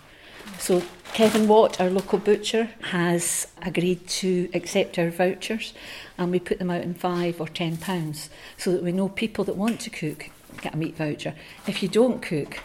So 0.59 0.83
Kevin 1.13 1.49
Watt, 1.49 1.81
our 1.81 1.91
local 1.91 2.19
butcher, 2.19 2.71
has 2.91 3.47
agreed 3.63 4.07
to 4.09 4.49
accept 4.55 4.99
our 4.99 5.11
vouchers 5.11 5.75
and 6.19 6.31
we 6.31 6.39
put 6.39 6.59
them 6.59 6.71
out 6.71 6.83
in 6.83 6.95
five 6.95 7.41
or 7.41 7.49
ten 7.49 7.77
pounds 7.77 8.31
so 8.57 8.73
that 8.73 8.83
we 8.83 8.93
know 8.93 9.09
people 9.09 9.45
that 9.45 9.57
want 9.57 9.81
to 9.81 9.91
cook 9.91 10.31
get 10.61 10.75
a 10.75 10.77
meat 10.77 10.97
voucher. 10.97 11.35
If 11.67 11.83
you 11.83 11.89
don't 11.89 12.21
cook, 12.23 12.61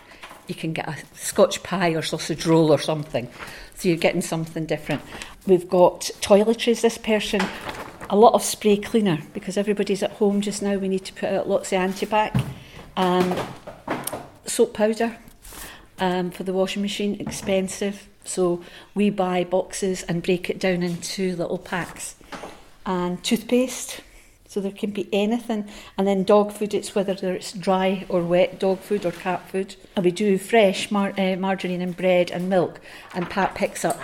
you 0.48 0.56
can 0.56 0.74
get 0.74 0.88
a 0.88 0.98
Scotch 1.16 1.64
pie 1.64 1.92
or 1.92 2.02
sausage 2.02 2.46
roll 2.46 2.72
or 2.72 2.80
something. 2.80 3.30
So 3.76 3.90
you're 3.90 3.98
getting 3.98 4.22
something 4.22 4.66
different. 4.66 5.02
We've 5.48 5.70
got 5.70 6.02
toiletries, 6.22 6.82
this 6.82 6.98
person, 6.98 7.42
a 8.10 8.16
lot 8.16 8.34
of 8.34 8.44
spray 8.44 8.78
cleaner 8.78 9.20
because 9.34 9.58
everybody's 9.58 10.04
at 10.04 10.12
home 10.12 10.42
just 10.42 10.62
now. 10.62 10.76
We 10.78 10.88
need 10.88 11.06
to 11.06 11.14
put 11.14 11.30
out 11.30 11.50
lots 11.50 11.72
of 11.72 11.80
antibac. 11.80 12.44
Um, 12.98 13.36
soap 14.46 14.74
powder 14.74 15.18
um, 16.02 16.32
for 16.32 16.44
the 16.44 16.52
washing 16.52 16.82
machine, 16.82 17.16
expensive. 17.22 18.10
So 18.26 18.62
we 18.94 19.10
buy 19.10 19.46
boxes 19.46 20.04
and 20.04 20.22
break 20.22 20.50
it 20.50 20.60
down 20.60 20.84
into 20.84 21.36
little 21.36 21.58
packs. 21.58 22.16
And 22.86 23.24
toothpaste, 23.24 24.02
so 24.48 24.60
there 24.60 24.72
can 24.72 24.92
be 24.92 25.08
anything. 25.14 25.70
And 25.98 26.08
then 26.08 26.24
dog 26.24 26.52
food, 26.52 26.74
it's 26.74 26.94
whether 26.94 27.14
it's 27.34 27.54
dry 27.54 28.06
or 28.10 28.22
wet 28.22 28.60
dog 28.60 28.80
food 28.80 29.06
or 29.06 29.12
cat 29.12 29.48
food. 29.50 29.76
And 29.96 30.04
we 30.04 30.12
do 30.12 30.38
fresh 30.38 30.92
mar- 30.92 31.14
uh, 31.18 31.36
margarine 31.38 31.82
and 31.82 31.96
bread 31.96 32.32
and 32.32 32.50
milk. 32.50 32.82
And 33.14 33.30
Pat 33.30 33.56
picks 33.56 33.86
up. 33.86 34.00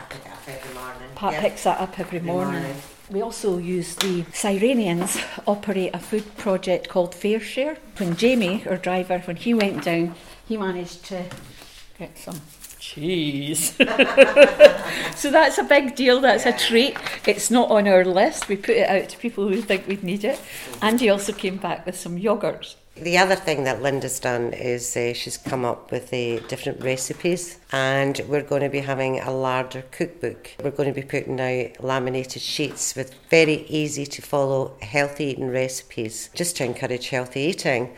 Pat 1.15 1.33
yep. 1.33 1.41
picks 1.41 1.63
that 1.63 1.81
up 1.81 1.99
every, 1.99 2.19
every 2.19 2.31
morning. 2.31 2.61
morning. 2.61 2.81
We 3.09 3.21
also 3.21 3.57
use 3.57 3.95
the 3.95 4.23
Cyrenians 4.23 5.23
operate 5.47 5.95
a 5.95 5.99
food 5.99 6.35
project 6.37 6.89
called 6.89 7.13
FareShare. 7.13 7.77
When 7.97 8.15
Jamie, 8.15 8.65
our 8.67 8.77
driver, 8.77 9.19
when 9.19 9.37
he 9.37 9.53
went 9.53 9.83
down, 9.83 10.15
he 10.47 10.57
managed 10.57 11.05
to 11.05 11.23
get 11.97 12.17
some 12.17 12.39
cheese. 12.79 13.75
so 15.15 15.31
that's 15.31 15.57
a 15.57 15.63
big 15.63 15.95
deal, 15.95 16.21
that's 16.21 16.45
a 16.45 16.57
treat. 16.57 16.97
It's 17.25 17.51
not 17.51 17.69
on 17.69 17.87
our 17.87 18.05
list. 18.05 18.47
We 18.47 18.57
put 18.57 18.75
it 18.75 18.89
out 18.89 19.09
to 19.09 19.17
people 19.17 19.47
who 19.47 19.61
think 19.61 19.87
we'd 19.87 20.03
need 20.03 20.23
it. 20.23 20.39
And 20.81 20.99
he 20.99 21.09
also 21.09 21.33
came 21.33 21.57
back 21.57 21.85
with 21.85 21.97
some 21.97 22.17
yogurts. 22.17 22.75
The 22.99 23.19
other 23.19 23.35
thing 23.35 23.63
that 23.65 23.83
Linda's 23.83 24.19
done 24.19 24.53
is 24.53 24.97
uh, 24.97 25.13
she's 25.13 25.37
come 25.37 25.63
up 25.65 25.91
with 25.91 26.11
uh, 26.11 26.39
different 26.47 26.81
recipes, 26.81 27.59
and 27.71 28.19
we're 28.27 28.41
going 28.41 28.63
to 28.63 28.69
be 28.69 28.79
having 28.79 29.19
a 29.19 29.29
larger 29.29 29.83
cookbook. 29.91 30.49
We're 30.63 30.71
going 30.71 30.91
to 30.91 30.99
be 30.99 31.07
putting 31.07 31.39
out 31.39 31.83
laminated 31.83 32.41
sheets 32.41 32.95
with 32.95 33.13
very 33.29 33.67
easy 33.67 34.07
to 34.07 34.21
follow 34.23 34.75
healthy 34.81 35.25
eating 35.25 35.49
recipes 35.49 36.31
just 36.33 36.57
to 36.57 36.65
encourage 36.65 37.09
healthy 37.09 37.41
eating. 37.41 37.95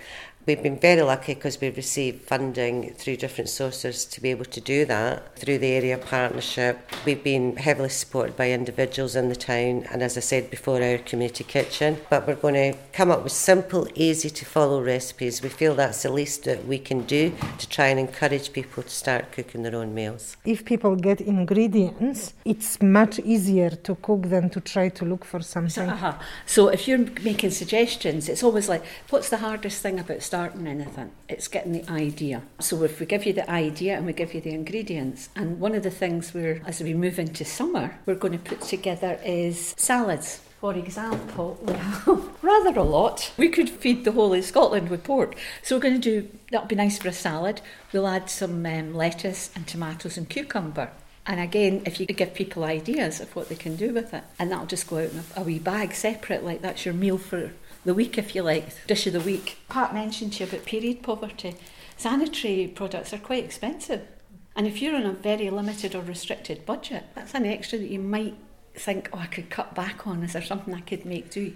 We've 0.50 0.64
been 0.64 0.80
very 0.80 1.04
lucky 1.04 1.36
because 1.36 1.62
we've 1.62 1.78
received 1.78 2.24
funding 2.24 2.96
through 2.96 3.18
different 3.18 3.52
sources 3.52 4.04
to 4.06 4.20
be 4.20 4.32
able 4.32 4.46
to 4.46 4.60
do 4.60 4.84
that. 4.86 5.38
Through 5.38 5.60
the 5.60 5.68
area 5.68 5.96
partnership, 6.00 6.90
we've 7.06 7.24
been 7.24 7.56
heavily 7.56 7.90
supported 7.90 8.36
by 8.36 8.50
individuals 8.50 9.16
in 9.16 9.30
the 9.30 9.36
town 9.36 9.86
and, 9.92 10.02
as 10.02 10.18
I 10.18 10.22
said 10.22 10.50
before, 10.50 10.82
our 10.82 10.98
community 10.98 11.44
kitchen. 11.44 12.00
But 12.10 12.26
we're 12.26 12.34
going 12.34 12.56
to 12.56 12.74
come 12.94 13.12
up 13.12 13.22
with 13.22 13.32
simple, 13.32 13.88
easy 13.94 14.32
to 14.32 14.44
follow 14.44 14.82
recipes. 14.82 15.44
We 15.44 15.50
feel 15.50 15.76
that's 15.76 16.02
the 16.02 16.12
least 16.12 16.46
that 16.46 16.66
we 16.66 16.80
can 16.80 17.02
do 17.04 17.32
to 17.60 17.70
try 17.70 17.90
and 17.90 18.00
encourage 18.00 18.52
people 18.52 18.82
to 18.82 18.90
start 18.90 19.32
cooking 19.32 19.62
their 19.62 19.76
own 19.76 19.94
meals. 19.94 20.36
If 20.46 20.66
people 20.66 20.96
get 20.96 21.22
ingredients, 21.22 22.34
it's 22.44 22.82
much 22.82 23.20
easier 23.20 23.70
to 23.70 23.94
cook 24.02 24.24
than 24.24 24.50
to 24.50 24.62
try 24.62 24.90
to 24.90 25.06
look 25.06 25.26
for 25.26 25.42
something. 25.44 25.70
So, 25.70 25.86
uh-huh. 25.86 26.14
so 26.48 26.70
if 26.70 26.88
you're 26.88 27.06
making 27.22 27.52
suggestions, 27.52 28.28
it's 28.28 28.42
always 28.42 28.68
like, 28.68 28.84
what's 29.12 29.30
the 29.30 29.38
hardest 29.38 29.84
thing 29.84 30.00
about 30.00 30.24
starting? 30.24 30.39
Starting 30.40 30.68
anything, 30.68 31.12
it's 31.28 31.50
getting 31.50 31.74
the 31.74 31.92
idea. 31.92 32.42
So 32.60 32.82
if 32.84 33.02
we 33.02 33.06
give 33.06 33.26
you 33.26 33.34
the 33.34 33.52
idea 33.52 33.98
and 33.98 34.06
we 34.06 34.14
give 34.14 34.34
you 34.34 34.40
the 34.40 34.52
ingredients, 34.52 35.28
and 35.36 35.60
one 35.60 35.76
of 35.76 35.84
the 35.84 35.92
things 35.92 36.34
we're, 36.34 36.62
as 36.66 36.82
we 36.82 36.94
move 36.94 37.20
into 37.20 37.44
summer, 37.44 38.00
we're 38.06 38.16
going 38.16 38.32
to 38.32 38.40
put 38.40 38.62
together 38.62 39.20
is 39.26 39.76
salads. 39.78 40.40
For 40.62 40.74
example, 40.76 41.60
we 41.68 41.74
have 41.74 42.30
rather 42.42 42.80
a 42.80 42.84
lot. 42.84 43.34
We 43.36 43.50
could 43.50 43.70
feed 43.70 44.06
the 44.06 44.14
whole 44.14 44.34
of 44.34 44.46
Scotland 44.46 44.90
with 44.90 45.04
pork. 45.04 45.36
So 45.62 45.76
we're 45.76 45.82
going 45.82 46.00
to 46.00 46.22
do, 46.22 46.30
that'll 46.52 46.68
be 46.68 46.76
nice 46.76 46.98
for 46.98 47.10
a 47.10 47.14
salad. 47.14 47.60
We'll 47.92 48.08
add 48.08 48.30
some 48.30 48.66
um, 48.66 48.94
lettuce 48.94 49.52
and 49.58 49.68
tomatoes 49.68 50.16
and 50.16 50.30
cucumber. 50.30 50.90
And 51.26 51.42
again, 51.42 51.82
if 51.86 52.00
you 52.00 52.08
could 52.08 52.16
give 52.16 52.34
people 52.34 52.64
ideas 52.64 53.20
of 53.20 53.36
what 53.36 53.50
they 53.50 53.56
can 53.56 53.76
do 53.76 53.94
with 53.94 54.14
it, 54.14 54.24
and 54.40 54.50
that'll 54.50 54.68
just 54.68 54.88
go 54.88 55.00
out 55.00 55.12
in 55.12 55.20
a, 55.20 55.42
a 55.42 55.44
wee 55.44 55.60
bag 55.60 55.94
separate, 55.94 56.46
like 56.46 56.62
that's 56.62 56.86
your 56.86 56.94
meal 56.94 57.18
for 57.18 57.52
the 57.86 57.94
week, 57.94 58.18
if 58.18 58.36
you 58.36 58.44
like, 58.44 58.86
dish 58.88 59.08
of 59.08 59.14
the 59.14 59.20
week. 59.20 59.58
Pat 59.70 59.94
mentioned 59.94 60.34
to 60.34 60.44
you 60.44 60.50
about 60.50 60.66
period 60.66 61.02
poverty. 61.02 61.56
Sanitary 61.98 62.68
products 62.68 63.14
are 63.14 63.18
quite 63.18 63.44
expensive. 63.44 64.08
And 64.56 64.68
if 64.68 64.82
you're 64.82 64.96
on 64.96 65.06
a 65.06 65.14
very 65.14 65.50
limited 65.50 65.96
or 65.96 66.02
restricted 66.02 66.66
budget, 66.66 67.06
that's 67.16 67.34
an 67.34 67.46
extra 67.46 67.80
that 67.80 67.90
you 67.90 68.00
might 68.00 68.36
think, 68.76 69.10
oh, 69.14 69.20
I 69.20 69.28
could 69.28 69.50
cut 69.50 69.76
back 69.76 70.08
on. 70.08 70.24
Is 70.24 70.34
there 70.34 70.42
something 70.42 70.74
I 70.74 70.82
could 70.82 71.06
make 71.06 71.30
do? 71.30 71.54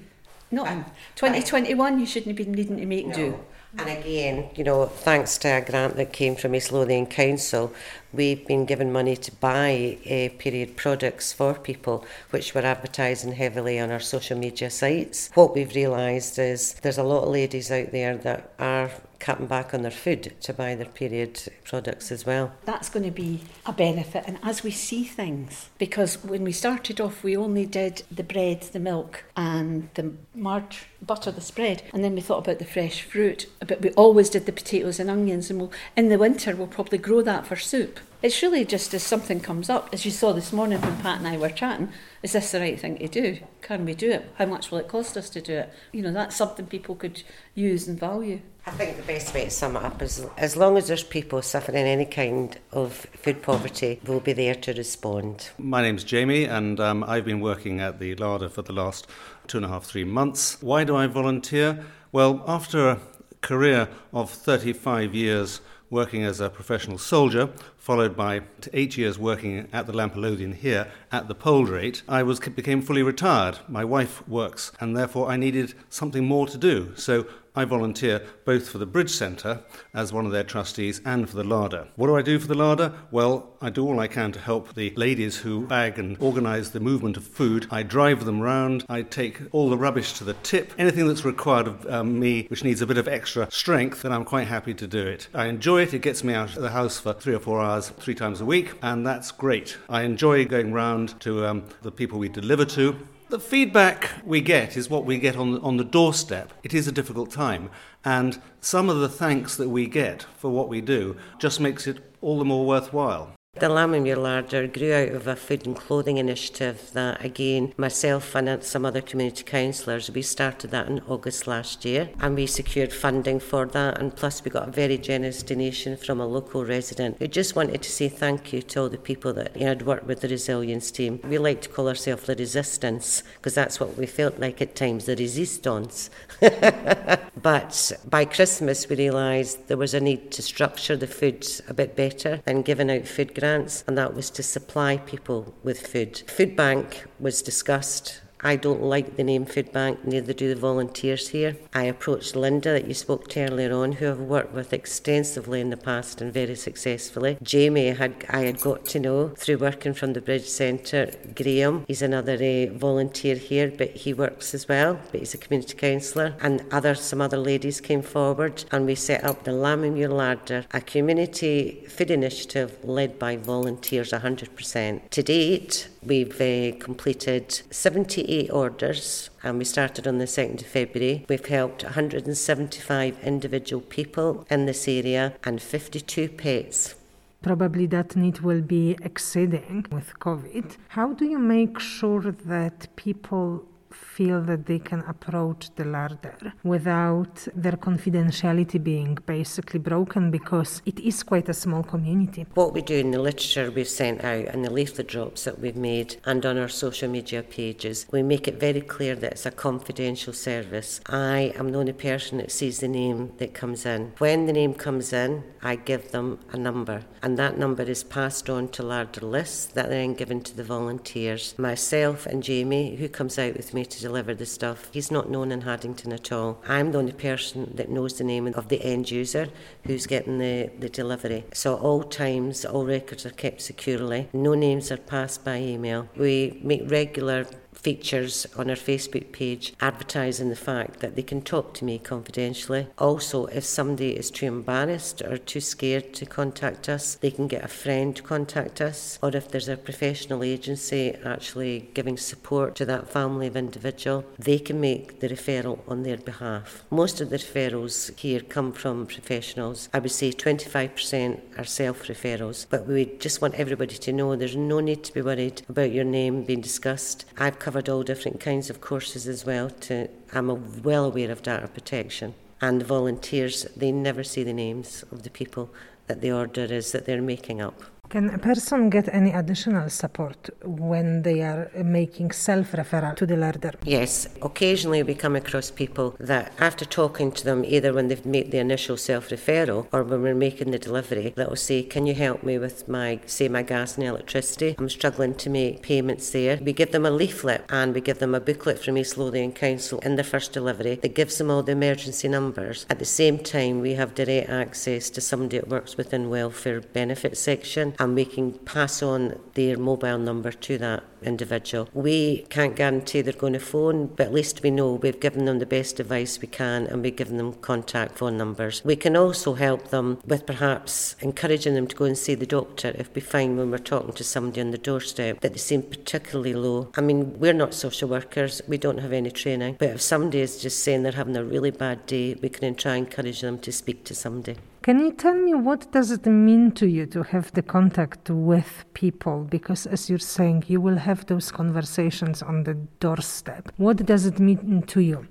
No, 0.51 0.65
in 0.65 0.85
2021, 1.15 1.99
you 1.99 2.05
shouldn't 2.05 2.35
be 2.35 2.45
needing 2.45 2.77
to 2.77 2.85
make 2.85 3.07
no. 3.07 3.13
do. 3.13 3.39
And 3.77 3.89
again, 3.89 4.49
you 4.55 4.63
know, 4.63 4.85
thanks 4.85 5.37
to 5.39 5.47
a 5.47 5.61
grant 5.61 5.95
that 5.95 6.13
came 6.13 6.35
from 6.35 6.53
East 6.53 6.71
Lothian 6.71 7.07
Council, 7.07 7.73
we've 8.11 8.45
been 8.45 8.65
given 8.65 8.91
money 8.91 9.15
to 9.15 9.31
buy 9.31 9.97
uh, 10.05 10.37
period 10.37 10.77
products 10.77 11.33
for 11.33 11.55
people, 11.55 12.05
which 12.29 12.53
we're 12.53 12.61
advertising 12.61 13.33
heavily 13.33 13.79
on 13.79 13.89
our 13.89 13.99
social 13.99 14.37
media 14.37 14.69
sites. 14.69 15.31
What 15.33 15.55
we've 15.55 15.73
realised 15.73 16.37
is 16.37 16.75
there's 16.75 16.99
a 16.99 17.03
lot 17.03 17.23
of 17.23 17.29
ladies 17.29 17.71
out 17.71 17.91
there 17.91 18.15
that 18.17 18.53
are 18.59 18.91
cutting 19.23 19.47
back 19.47 19.73
on 19.73 19.81
their 19.83 19.91
food 19.91 20.33
to 20.41 20.53
buy 20.53 20.75
their 20.75 20.85
period 20.85 21.41
products 21.63 22.11
as 22.11 22.25
well. 22.25 22.51
That's 22.65 22.89
going 22.89 23.05
to 23.05 23.11
be 23.11 23.39
a 23.65 23.71
benefit. 23.71 24.25
And 24.27 24.37
as 24.43 24.63
we 24.63 24.71
see 24.71 25.05
things, 25.05 25.69
because 25.77 26.21
when 26.23 26.43
we 26.43 26.51
started 26.51 26.99
off, 26.99 27.23
we 27.23 27.37
only 27.37 27.65
did 27.65 28.03
the 28.11 28.23
bread, 28.23 28.63
the 28.73 28.79
milk, 28.79 29.23
and 29.37 29.89
the 29.93 30.13
marge 30.35 30.87
butter, 31.03 31.31
the 31.31 31.41
spread, 31.41 31.83
and 31.93 32.03
then 32.03 32.15
we 32.15 32.21
thought 32.21 32.39
about 32.39 32.59
the 32.59 32.65
fresh 32.65 33.01
fruit. 33.01 33.47
But 33.59 33.81
we 33.81 33.91
always 33.91 34.29
did 34.29 34.45
the 34.45 34.51
potatoes 34.51 34.99
and 34.99 35.09
onions, 35.09 35.49
and 35.49 35.59
we'll, 35.59 35.71
in 35.95 36.09
the 36.09 36.17
winter 36.17 36.55
we'll 36.55 36.67
probably 36.67 36.97
grow 36.97 37.21
that 37.21 37.45
for 37.45 37.55
soup. 37.55 37.99
It's 38.23 38.41
really 38.41 38.63
just 38.63 38.93
as 38.93 39.03
something 39.03 39.41
comes 39.41 39.69
up, 39.69 39.89
as 39.91 40.05
you 40.05 40.11
saw 40.11 40.31
this 40.31 40.53
morning 40.53 40.79
when 40.79 40.95
Pat 40.99 41.17
and 41.17 41.27
I 41.27 41.35
were 41.35 41.49
chatting, 41.49 41.89
is 42.21 42.31
this 42.31 42.53
the 42.53 42.61
right 42.61 42.79
thing 42.79 42.97
to 42.99 43.09
do? 43.09 43.39
Can 43.61 43.83
we 43.83 43.93
do 43.93 44.11
it? 44.11 44.31
How 44.35 44.45
much 44.45 44.71
will 44.71 44.77
it 44.77 44.87
cost 44.87 45.17
us 45.17 45.29
to 45.31 45.41
do 45.41 45.57
it? 45.57 45.73
You 45.91 46.03
know, 46.03 46.13
that's 46.13 46.37
something 46.37 46.65
people 46.65 46.95
could 46.95 47.21
use 47.53 47.85
and 47.85 47.99
value. 47.99 48.39
I 48.65 48.71
think 48.71 48.95
the 48.95 49.03
best 49.03 49.33
way 49.33 49.43
to 49.43 49.49
sum 49.49 49.75
it 49.75 49.83
up 49.83 50.01
is 50.01 50.25
as 50.37 50.55
long 50.55 50.77
as 50.77 50.87
there's 50.87 51.03
people 51.03 51.41
suffering 51.41 51.75
any 51.75 52.05
kind 52.05 52.57
of 52.71 52.93
food 52.93 53.41
poverty, 53.41 53.99
we'll 54.07 54.21
be 54.21 54.31
there 54.31 54.55
to 54.55 54.71
respond. 54.71 55.49
My 55.57 55.81
name's 55.81 56.05
Jamie, 56.05 56.45
and 56.45 56.79
um, 56.79 57.03
I've 57.03 57.25
been 57.25 57.41
working 57.41 57.81
at 57.81 57.99
the 57.99 58.15
larder 58.15 58.47
for 58.47 58.61
the 58.61 58.71
last 58.71 59.05
two 59.47 59.57
and 59.57 59.65
a 59.65 59.67
half, 59.67 59.83
three 59.83 60.05
months. 60.05 60.61
Why 60.61 60.85
do 60.85 60.95
I 60.95 61.07
volunteer? 61.07 61.83
Well, 62.13 62.41
after 62.47 62.87
a 62.87 62.99
career 63.41 63.89
of 64.13 64.29
35 64.29 65.13
years 65.13 65.59
working 65.93 66.23
as 66.23 66.41
a 66.41 66.49
professional 66.49 66.97
soldier, 66.97 67.47
followed 67.77 68.17
by 68.17 68.41
eight 68.73 68.97
years 68.97 69.19
working 69.19 69.69
at 69.71 69.85
the 69.85 69.93
Lamp 69.93 70.13
of 70.13 70.17
Lothian 70.17 70.53
here 70.53 70.91
at 71.11 71.27
the 71.27 71.35
Poldrate, 71.35 72.01
I 72.09 72.23
was 72.23 72.39
became 72.39 72.81
fully 72.81 73.03
retired. 73.03 73.59
My 73.69 73.85
wife 73.85 74.27
works, 74.27 74.71
and 74.79 74.97
therefore 74.97 75.29
I 75.29 75.37
needed 75.37 75.75
something 75.89 76.25
more 76.25 76.47
to 76.47 76.57
do. 76.57 76.93
So 76.95 77.27
I 77.55 77.65
volunteer 77.65 78.21
both 78.45 78.67
for 78.67 78.79
the 78.79 78.85
Bridge 78.85 79.11
Centre 79.11 79.61
as 79.93 80.11
one 80.11 80.25
of 80.25 80.31
their 80.31 80.43
trustees 80.43 81.01
and 81.05 81.29
for 81.29 81.35
the 81.35 81.43
Larder. 81.43 81.87
What 81.95 82.07
do 82.07 82.15
I 82.15 82.23
do 82.23 82.39
for 82.39 82.47
the 82.47 82.55
Larder? 82.55 82.93
Well, 83.11 83.55
I 83.61 83.69
do 83.69 83.85
all 83.85 83.99
I 83.99 84.07
can 84.07 84.31
to 84.31 84.39
help 84.39 84.73
the 84.73 84.91
ladies 84.95 85.37
who 85.37 85.67
bag 85.67 85.99
and 85.99 86.17
organise 86.19 86.69
the 86.69 86.79
movement 86.79 87.15
of 87.15 87.23
food. 87.23 87.67
I 87.69 87.83
drive 87.83 88.25
them 88.25 88.41
round, 88.41 88.85
I 88.89 89.03
take 89.03 89.39
all 89.51 89.69
the 89.69 89.77
rubbish 89.77 90.13
to 90.13 90.23
the 90.23 90.33
tip. 90.35 90.73
Anything 90.77 91.07
that's 91.07 91.25
required 91.25 91.67
of 91.67 91.85
um, 91.85 92.19
me 92.19 92.47
which 92.47 92.63
needs 92.63 92.81
a 92.81 92.87
bit 92.87 92.97
of 92.97 93.07
extra 93.07 93.47
strength, 93.51 94.01
then 94.01 94.11
I'm 94.11 94.25
quite 94.25 94.47
happy 94.47 94.73
to 94.73 94.87
do 94.87 95.05
it. 95.05 95.27
I 95.33 95.45
enjoy 95.45 95.83
it, 95.83 95.93
it 95.93 96.01
gets 96.01 96.23
me 96.23 96.33
out 96.33 96.55
of 96.55 96.61
the 96.61 96.71
house 96.71 96.99
for 96.99 97.13
three 97.13 97.35
or 97.35 97.39
four 97.39 97.61
hours, 97.61 97.89
three 97.89 98.15
times 98.15 98.41
a 98.41 98.45
week, 98.45 98.73
and 98.81 99.05
that's 99.05 99.31
great. 99.31 99.77
I 99.89 100.01
enjoy 100.01 100.45
going 100.45 100.73
round 100.73 101.19
to 101.21 101.45
um, 101.45 101.65
the 101.83 101.91
people 101.91 102.17
we 102.17 102.29
deliver 102.29 102.65
to. 102.65 103.07
The 103.33 103.39
feedback 103.39 104.11
we 104.23 104.41
get 104.41 104.77
is 104.77 104.91
what 104.91 105.05
we 105.05 105.17
get 105.17 105.35
on, 105.35 105.59
on 105.61 105.77
the 105.77 105.83
doorstep. 105.83 106.53
It 106.61 106.71
is 106.71 106.87
a 106.87 106.91
difficult 106.91 107.31
time, 107.31 107.71
and 108.05 108.39
some 108.61 108.89
of 108.89 108.99
the 108.99 109.09
thanks 109.09 109.55
that 109.55 109.69
we 109.69 109.87
get 109.87 110.27
for 110.37 110.51
what 110.51 110.69
we 110.69 110.81
do 110.81 111.17
just 111.39 111.59
makes 111.59 111.87
it 111.87 111.97
all 112.21 112.37
the 112.37 112.45
more 112.45 112.63
worthwhile. 112.63 113.31
The 113.59 113.69
Lammermuir 113.69 114.17
Larder 114.17 114.65
grew 114.65 114.91
out 114.93 115.09
of 115.09 115.27
a 115.27 115.35
food 115.35 115.67
and 115.67 115.75
clothing 115.75 116.17
initiative 116.17 116.89
that, 116.93 117.23
again, 117.23 117.71
myself 117.77 118.33
and 118.33 118.49
uh, 118.49 118.61
some 118.61 118.83
other 118.83 118.99
community 118.99 119.43
councillors, 119.43 120.09
we 120.09 120.23
started 120.23 120.71
that 120.71 120.87
in 120.87 121.01
August 121.07 121.45
last 121.45 121.85
year 121.85 122.09
and 122.19 122.35
we 122.35 122.47
secured 122.47 122.91
funding 122.91 123.39
for 123.39 123.67
that. 123.67 123.99
And 123.99 124.15
plus, 124.15 124.43
we 124.43 124.49
got 124.49 124.69
a 124.69 124.71
very 124.71 124.97
generous 124.97 125.43
donation 125.43 125.97
from 125.97 126.19
a 126.19 126.25
local 126.25 126.65
resident 126.65 127.17
who 127.19 127.27
just 127.27 127.55
wanted 127.55 127.83
to 127.83 127.91
say 127.91 128.09
thank 128.09 128.53
you 128.53 128.63
to 128.63 128.81
all 128.81 128.89
the 128.89 128.97
people 128.97 129.33
that 129.33 129.55
you 129.55 129.61
know, 129.61 129.67
had 129.67 129.85
worked 129.85 130.07
with 130.07 130.21
the 130.21 130.29
resilience 130.29 130.89
team. 130.89 131.19
We 131.23 131.37
like 131.37 131.61
to 131.61 131.69
call 131.69 131.87
ourselves 131.87 132.23
the 132.23 132.35
resistance 132.35 133.21
because 133.35 133.53
that's 133.53 133.79
what 133.79 133.95
we 133.95 134.07
felt 134.07 134.39
like 134.39 134.63
at 134.63 134.75
times 134.75 135.05
the 135.05 135.15
resistance. 135.15 136.09
but 137.41 137.91
by 138.09 138.25
Christmas, 138.25 138.89
we 138.89 138.95
realised 138.95 139.67
there 139.67 139.77
was 139.77 139.93
a 139.93 139.99
need 139.99 140.31
to 140.31 140.41
structure 140.41 140.97
the 140.97 141.05
food 141.05 141.47
a 141.67 141.73
bit 141.75 141.95
better 141.95 142.41
than 142.45 142.63
giving 142.63 142.89
out 142.89 143.07
food 143.07 143.35
grants, 143.43 143.83
and 143.87 143.97
that 143.97 144.13
was 144.13 144.29
to 144.29 144.41
supply 144.41 144.95
people 144.95 145.53
with 145.63 145.85
food. 145.85 146.23
Food 146.27 146.55
bank 146.55 147.03
was 147.19 147.41
discussed 147.41 148.21
I 148.43 148.57
don't 148.57 148.83
like 148.83 149.15
the 149.15 149.23
name 149.23 149.45
Food 149.45 149.71
Bank, 149.71 150.05
neither 150.05 150.33
do 150.33 150.53
the 150.53 150.59
volunteers 150.59 151.29
here. 151.29 151.55
I 151.73 151.83
approached 151.83 152.35
Linda, 152.35 152.73
that 152.73 152.87
you 152.87 152.93
spoke 152.93 153.29
to 153.29 153.41
earlier 153.41 153.73
on, 153.73 153.93
who 153.93 154.09
I've 154.09 154.19
worked 154.19 154.53
with 154.53 154.73
extensively 154.73 155.61
in 155.61 155.69
the 155.69 155.77
past 155.77 156.21
and 156.21 156.33
very 156.33 156.55
successfully. 156.55 157.37
Jamie, 157.41 157.87
had, 157.87 158.25
I 158.29 158.39
had 158.39 158.59
got 158.59 158.85
to 158.87 158.99
know 158.99 159.29
through 159.29 159.59
working 159.59 159.93
from 159.93 160.11
the 160.11 160.21
Bridge 160.21 160.47
Centre. 160.47 161.11
Graham, 161.35 161.85
he's 161.87 162.01
another 162.01 162.33
uh, 162.33 162.77
volunteer 162.77 163.35
here, 163.35 163.71
but 163.75 163.91
he 163.91 164.13
works 164.13 164.53
as 164.53 164.67
well, 164.67 164.99
but 165.11 165.21
he's 165.21 165.33
a 165.33 165.37
community 165.37 165.75
councillor. 165.75 166.35
And 166.41 166.65
other 166.71 166.95
some 166.95 167.21
other 167.21 167.37
ladies 167.37 167.79
came 167.79 168.01
forward, 168.01 168.65
and 168.71 168.85
we 168.85 168.95
set 168.95 169.23
up 169.23 169.45
the 169.45 169.51
Lammermuir 169.51 170.09
Larder, 170.09 170.65
a 170.71 170.81
community 170.81 171.85
food 171.87 172.11
initiative 172.11 172.77
led 172.83 173.17
by 173.17 173.37
volunteers 173.37 174.11
100%. 174.11 175.09
To 175.09 175.23
date, 175.23 175.87
we've 176.05 176.39
uh, 176.41 176.77
completed 176.79 177.51
78 177.71 178.49
orders 178.51 179.29
and 179.43 179.57
we 179.57 179.65
started 179.65 180.07
on 180.07 180.17
the 180.17 180.25
2nd 180.25 180.61
of 180.61 180.67
February. 180.67 181.25
We've 181.29 181.45
helped 181.45 181.83
175 181.83 183.23
individual 183.23 183.81
people 183.81 184.45
in 184.49 184.65
this 184.65 184.87
area 184.87 185.33
and 185.43 185.61
52 185.61 186.29
pets. 186.29 186.95
Probably 187.41 187.85
that 187.87 188.15
need 188.15 188.39
will 188.39 188.61
be 188.61 188.97
exceeding 189.01 189.85
with 189.91 190.17
COVID. 190.19 190.77
How 190.89 191.11
do 191.11 191.25
you 191.25 191.39
make 191.39 191.77
sure 191.79 192.31
that 192.31 192.87
people 192.95 193.65
feel 193.95 194.41
that 194.41 194.65
they 194.65 194.79
can 194.79 195.01
approach 195.01 195.69
the 195.75 195.85
larder 195.85 196.35
without 196.63 197.47
their 197.55 197.73
confidentiality 197.73 198.81
being 198.83 199.17
basically 199.25 199.79
broken 199.79 200.31
because 200.31 200.81
it 200.85 200.99
is 200.99 201.23
quite 201.23 201.49
a 201.49 201.53
small 201.53 201.83
community. 201.83 202.45
What 202.53 202.73
we 202.73 202.81
do 202.81 202.95
in 202.95 203.11
the 203.11 203.21
literature 203.21 203.71
we've 203.71 203.87
sent 203.87 204.23
out 204.23 204.45
and 204.45 204.63
the 204.63 204.71
leaflet 204.71 205.07
drops 205.07 205.43
that 205.45 205.59
we've 205.59 205.75
made 205.75 206.17
and 206.25 206.45
on 206.45 206.57
our 206.57 206.69
social 206.69 207.09
media 207.09 207.43
pages, 207.43 208.05
we 208.11 208.23
make 208.23 208.47
it 208.47 208.59
very 208.59 208.81
clear 208.81 209.15
that 209.15 209.33
it's 209.33 209.45
a 209.45 209.51
confidential 209.51 210.33
service. 210.33 210.99
I 211.07 211.53
am 211.55 211.71
the 211.71 211.79
only 211.79 211.93
person 211.93 212.37
that 212.37 212.51
sees 212.51 212.79
the 212.79 212.87
name 212.87 213.33
that 213.37 213.53
comes 213.53 213.85
in. 213.85 214.13
When 214.17 214.45
the 214.45 214.53
name 214.53 214.73
comes 214.73 215.13
in, 215.13 215.43
I 215.61 215.75
give 215.75 216.11
them 216.11 216.39
a 216.51 216.57
number 216.57 217.03
and 217.21 217.37
that 217.37 217.57
number 217.57 217.83
is 217.83 218.03
passed 218.03 218.49
on 218.49 218.67
to 218.69 218.83
larder 218.83 219.25
lists 219.25 219.65
that 219.67 219.85
are 219.85 219.89
then 219.89 220.13
given 220.13 220.41
to 220.41 220.55
the 220.55 220.63
volunteers. 220.63 221.55
Myself 221.57 222.25
and 222.25 222.43
Jamie, 222.43 222.97
who 222.97 223.07
comes 223.07 223.39
out 223.39 223.55
with 223.55 223.73
me 223.73 223.82
to 223.85 224.01
deliver 224.01 224.33
the 224.33 224.45
stuff. 224.45 224.89
He's 224.91 225.11
not 225.11 225.29
known 225.29 225.51
in 225.51 225.61
Haddington 225.61 226.13
at 226.13 226.31
all. 226.31 226.61
I'm 226.67 226.91
the 226.91 226.99
only 226.99 227.13
person 227.13 227.71
that 227.75 227.89
knows 227.89 228.17
the 228.17 228.23
name 228.23 228.47
of 228.47 228.67
the 228.69 228.81
end 228.83 229.11
user 229.11 229.49
who's 229.85 230.07
getting 230.07 230.39
the, 230.39 230.69
the 230.79 230.89
delivery. 230.89 231.45
So 231.53 231.75
all 231.75 232.03
times, 232.03 232.65
all 232.65 232.85
records 232.85 233.25
are 233.25 233.31
kept 233.31 233.61
securely. 233.61 234.29
No 234.33 234.53
names 234.53 234.91
are 234.91 234.97
passed 234.97 235.43
by 235.43 235.57
email. 235.57 236.09
We 236.15 236.59
make 236.63 236.89
regular 236.89 237.45
features 237.83 238.47
on 238.57 238.69
our 238.69 238.77
Facebook 238.77 239.33
page 239.33 239.73
advertising 239.81 240.49
the 240.49 240.55
fact 240.55 241.01
that 241.01 241.15
they 241.15 241.21
can 241.21 241.41
talk 241.41 241.73
to 241.73 241.83
me 241.85 241.99
confidentially. 241.99 242.87
Also, 242.97 243.45
if 243.47 243.65
somebody 243.65 244.11
is 244.15 244.31
too 244.31 244.45
embarrassed 244.45 245.21
or 245.21 245.37
too 245.37 245.59
scared 245.59 246.13
to 246.13 246.25
contact 246.25 246.87
us, 246.87 247.15
they 247.15 247.29
can 247.29 247.47
get 247.47 247.63
a 247.63 247.67
friend 247.67 248.15
to 248.15 248.23
contact 248.23 248.79
us, 248.79 249.19
or 249.21 249.35
if 249.35 249.49
there's 249.49 249.67
a 249.67 249.75
professional 249.75 250.43
agency 250.43 251.13
actually 251.25 251.89
giving 251.93 252.17
support 252.17 252.73
to 252.75 252.85
that 252.85 253.09
family 253.09 253.47
of 253.47 253.57
individual, 253.57 254.23
they 254.39 254.57
can 254.57 254.79
make 254.79 255.19
the 255.19 255.27
referral 255.27 255.79
on 255.87 256.03
their 256.03 256.17
behalf. 256.17 256.85
Most 256.89 257.19
of 257.19 257.29
the 257.29 257.37
referrals 257.37 258.17
here 258.17 258.39
come 258.39 258.71
from 258.71 259.05
professionals. 259.05 259.89
I 259.93 259.99
would 259.99 260.11
say 260.11 260.31
25% 260.31 261.59
are 261.59 261.65
self 261.65 262.03
referrals, 262.07 262.65
but 262.69 262.87
we 262.87 263.05
just 263.19 263.41
want 263.41 263.55
everybody 263.55 263.97
to 263.97 264.13
know 264.13 264.35
there's 264.35 264.55
no 264.55 264.79
need 264.79 265.03
to 265.03 265.13
be 265.13 265.21
worried 265.21 265.63
about 265.67 265.91
your 265.91 266.05
name 266.05 266.43
being 266.43 266.61
discussed. 266.61 267.25
I've 267.37 267.59
covered 267.59 267.72
all 267.89 268.03
different 268.03 268.39
kinds 268.39 268.69
of 268.69 268.81
courses 268.81 269.27
as 269.27 269.45
well. 269.45 269.69
To 269.69 270.07
I'm 270.31 270.81
well 270.83 271.05
aware 271.05 271.31
of 271.31 271.43
data 271.43 271.67
protection 271.67 272.33
and 272.61 272.79
the 272.79 272.85
volunteers. 272.85 273.63
They 273.75 273.91
never 273.91 274.23
see 274.23 274.43
the 274.43 274.53
names 274.53 275.03
of 275.11 275.23
the 275.23 275.29
people 275.29 275.69
that 276.07 276.21
the 276.21 276.31
order 276.31 276.65
is 276.65 276.91
that 276.91 277.05
they're 277.05 277.21
making 277.21 277.61
up. 277.61 277.83
Can 278.13 278.29
a 278.29 278.37
person 278.37 278.91
get 278.91 279.11
any 279.11 279.31
additional 279.31 279.89
support 279.89 280.51
when 280.63 281.23
they 281.23 281.41
are 281.41 281.71
making 281.83 282.29
self 282.29 282.73
referral 282.73 283.15
to 283.15 283.25
the 283.25 283.35
larder? 283.35 283.71
Yes. 283.83 284.27
Occasionally 284.43 285.01
we 285.01 285.15
come 285.15 285.35
across 285.35 285.71
people 285.71 286.15
that, 286.19 286.53
after 286.59 286.85
talking 286.85 287.31
to 287.31 287.43
them, 287.43 287.65
either 287.65 287.91
when 287.91 288.09
they've 288.09 288.23
made 288.23 288.51
the 288.51 288.59
initial 288.59 288.97
self 288.97 289.29
referral 289.29 289.87
or 289.91 290.03
when 290.03 290.21
we're 290.21 290.35
making 290.35 290.69
the 290.69 290.77
delivery, 290.77 291.33
that 291.35 291.49
will 291.49 291.55
say, 291.55 291.81
Can 291.81 292.05
you 292.05 292.13
help 292.13 292.43
me 292.43 292.59
with 292.59 292.87
my, 292.87 293.19
say, 293.25 293.47
my 293.47 293.63
gas 293.63 293.97
and 293.97 294.05
electricity? 294.05 294.75
I'm 294.77 294.89
struggling 294.89 295.33
to 295.33 295.49
make 295.49 295.81
payments 295.81 296.29
there. 296.29 296.59
We 296.61 296.71
give 296.71 296.91
them 296.91 297.07
a 297.07 297.09
leaflet 297.09 297.65
and 297.69 297.95
we 297.95 298.01
give 298.01 298.19
them 298.19 298.35
a 298.35 298.39
booklet 298.39 298.77
from 298.77 298.95
East 298.95 299.17
Lothian 299.17 299.53
Council 299.53 299.97
in 300.01 300.17
their 300.17 300.23
first 300.23 300.53
delivery 300.53 300.99
that 301.01 301.15
gives 301.15 301.39
them 301.39 301.49
all 301.49 301.63
the 301.63 301.71
emergency 301.71 302.27
numbers. 302.27 302.85
At 302.91 302.99
the 302.99 303.05
same 303.05 303.39
time, 303.39 303.81
we 303.81 303.95
have 303.95 304.13
direct 304.13 304.51
access 304.51 305.09
to 305.09 305.19
somebody 305.19 305.57
that 305.57 305.67
works 305.67 305.97
within 305.97 306.29
welfare 306.29 306.79
benefit 306.79 307.39
section 307.39 307.95
and 308.03 308.15
we 308.15 308.25
can 308.25 308.53
pass 308.59 309.01
on 309.01 309.39
their 309.53 309.77
mobile 309.77 310.17
number 310.17 310.51
to 310.51 310.77
that 310.77 311.03
individual. 311.23 311.87
We 311.93 312.45
can't 312.49 312.75
guarantee 312.75 313.21
they're 313.21 313.33
going 313.33 313.53
to 313.53 313.59
phone, 313.59 314.07
but 314.07 314.27
at 314.27 314.33
least 314.33 314.61
we 314.61 314.71
know 314.71 314.93
we've 314.93 315.19
given 315.19 315.45
them 315.45 315.59
the 315.59 315.65
best 315.65 315.99
advice 315.99 316.39
we 316.41 316.47
can 316.47 316.85
and 316.87 317.01
we've 317.01 317.15
given 317.15 317.37
them 317.37 317.53
contact 317.53 318.17
phone 318.17 318.37
numbers. 318.37 318.83
We 318.83 318.95
can 318.95 319.15
also 319.15 319.53
help 319.53 319.89
them 319.89 320.19
with 320.25 320.45
perhaps 320.45 321.15
encouraging 321.21 321.75
them 321.75 321.87
to 321.87 321.95
go 321.95 322.05
and 322.05 322.17
see 322.17 322.35
the 322.35 322.45
doctor 322.45 322.93
if 322.95 323.13
we 323.15 323.21
find 323.21 323.57
when 323.57 323.71
we're 323.71 323.77
talking 323.77 324.13
to 324.13 324.23
somebody 324.23 324.61
on 324.61 324.71
the 324.71 324.77
doorstep 324.77 325.39
that 325.41 325.53
they 325.53 325.59
seem 325.59 325.81
particularly 325.83 326.53
low. 326.53 326.89
I 326.95 327.01
mean, 327.01 327.39
we're 327.39 327.53
not 327.53 327.73
social 327.73 328.09
workers, 328.09 328.61
we 328.67 328.77
don't 328.77 328.99
have 328.99 329.13
any 329.13 329.31
training, 329.31 329.77
but 329.79 329.89
if 329.89 330.01
somebody 330.01 330.41
is 330.41 330.61
just 330.61 330.83
saying 330.83 331.03
they're 331.03 331.13
having 331.13 331.37
a 331.37 331.43
really 331.43 331.71
bad 331.71 332.05
day, 332.05 332.35
we 332.35 332.49
can 332.49 332.75
try 332.75 332.95
and 332.95 333.07
encourage 333.07 333.41
them 333.41 333.59
to 333.59 333.71
speak 333.71 334.03
to 334.05 334.15
somebody. 334.15 334.57
Can 334.83 334.99
you 334.99 335.13
tell 335.13 335.33
me 335.33 335.53
what 335.53 335.89
does 335.93 336.11
it 336.11 336.25
mean 336.25 336.73
to 336.73 336.85
you 336.85 337.05
to 337.05 337.23
have 337.23 337.53
the 337.53 337.61
contact 337.61 338.29
with 338.29 338.83
people? 338.93 339.45
Because 339.49 339.85
as 339.85 340.09
you're 340.09 340.19
saying, 340.19 340.65
you 340.67 340.81
will 340.81 340.97
have 340.97 341.25
those 341.27 341.51
conversations 341.51 342.41
on 342.41 342.65
the 342.65 342.73
doorstep. 342.99 343.71
What 343.77 344.05
does 344.05 344.25
it 344.25 344.39
mean 344.39 344.83
to 344.87 344.99
you? 344.99 345.25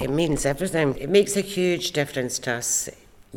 It 0.00 0.10
means 0.10 0.44
everything. 0.44 0.96
It 0.96 1.10
makes 1.10 1.36
a 1.36 1.42
huge 1.42 1.92
difference 1.92 2.40
to 2.40 2.54
us 2.54 2.88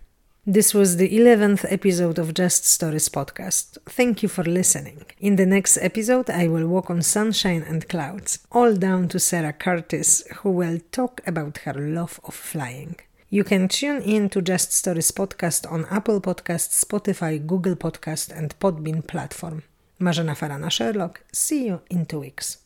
This 0.48 0.76
was 0.76 0.98
the 0.98 1.10
11th 1.10 1.66
episode 1.72 2.20
of 2.20 2.36
Just 2.36 2.66
Stories 2.66 3.10
podcast. 3.10 3.80
Thank 3.88 4.22
you 4.22 4.30
for 4.30 4.44
listening. 4.44 5.04
In 5.20 5.38
the 5.38 5.46
next 5.48 5.76
episode, 5.78 6.30
I 6.30 6.48
will 6.48 6.68
walk 6.68 6.92
on 6.92 7.02
sunshine 7.02 7.64
and 7.68 7.90
clouds, 7.90 8.38
all 8.52 8.76
down 8.76 9.08
to 9.08 9.20
Sarah 9.20 9.54
Curtis, 9.54 10.24
who 10.42 10.52
will 10.52 10.78
talk 10.92 11.20
about 11.26 11.58
her 11.66 11.74
love 11.74 12.20
of 12.26 12.36
flying. 12.36 12.96
You 13.32 13.44
can 13.44 13.68
tune 13.68 14.04
in 14.04 14.30
to 14.30 14.42
Just 14.44 14.72
Stories 14.72 15.10
podcast 15.10 15.66
on 15.72 15.88
Apple 15.90 16.22
Podcasts, 16.22 16.86
Spotify, 16.86 17.44
Google 17.44 17.76
Podcast, 17.76 18.30
and 18.32 18.54
Podbean 18.60 19.08
platform. 19.08 19.64
Marzena 20.00 20.38
Farana 20.38 20.70
Sherlock. 20.70 21.24
See 21.32 21.66
you 21.66 21.82
in 21.90 22.06
two 22.06 22.20
weeks. 22.20 22.60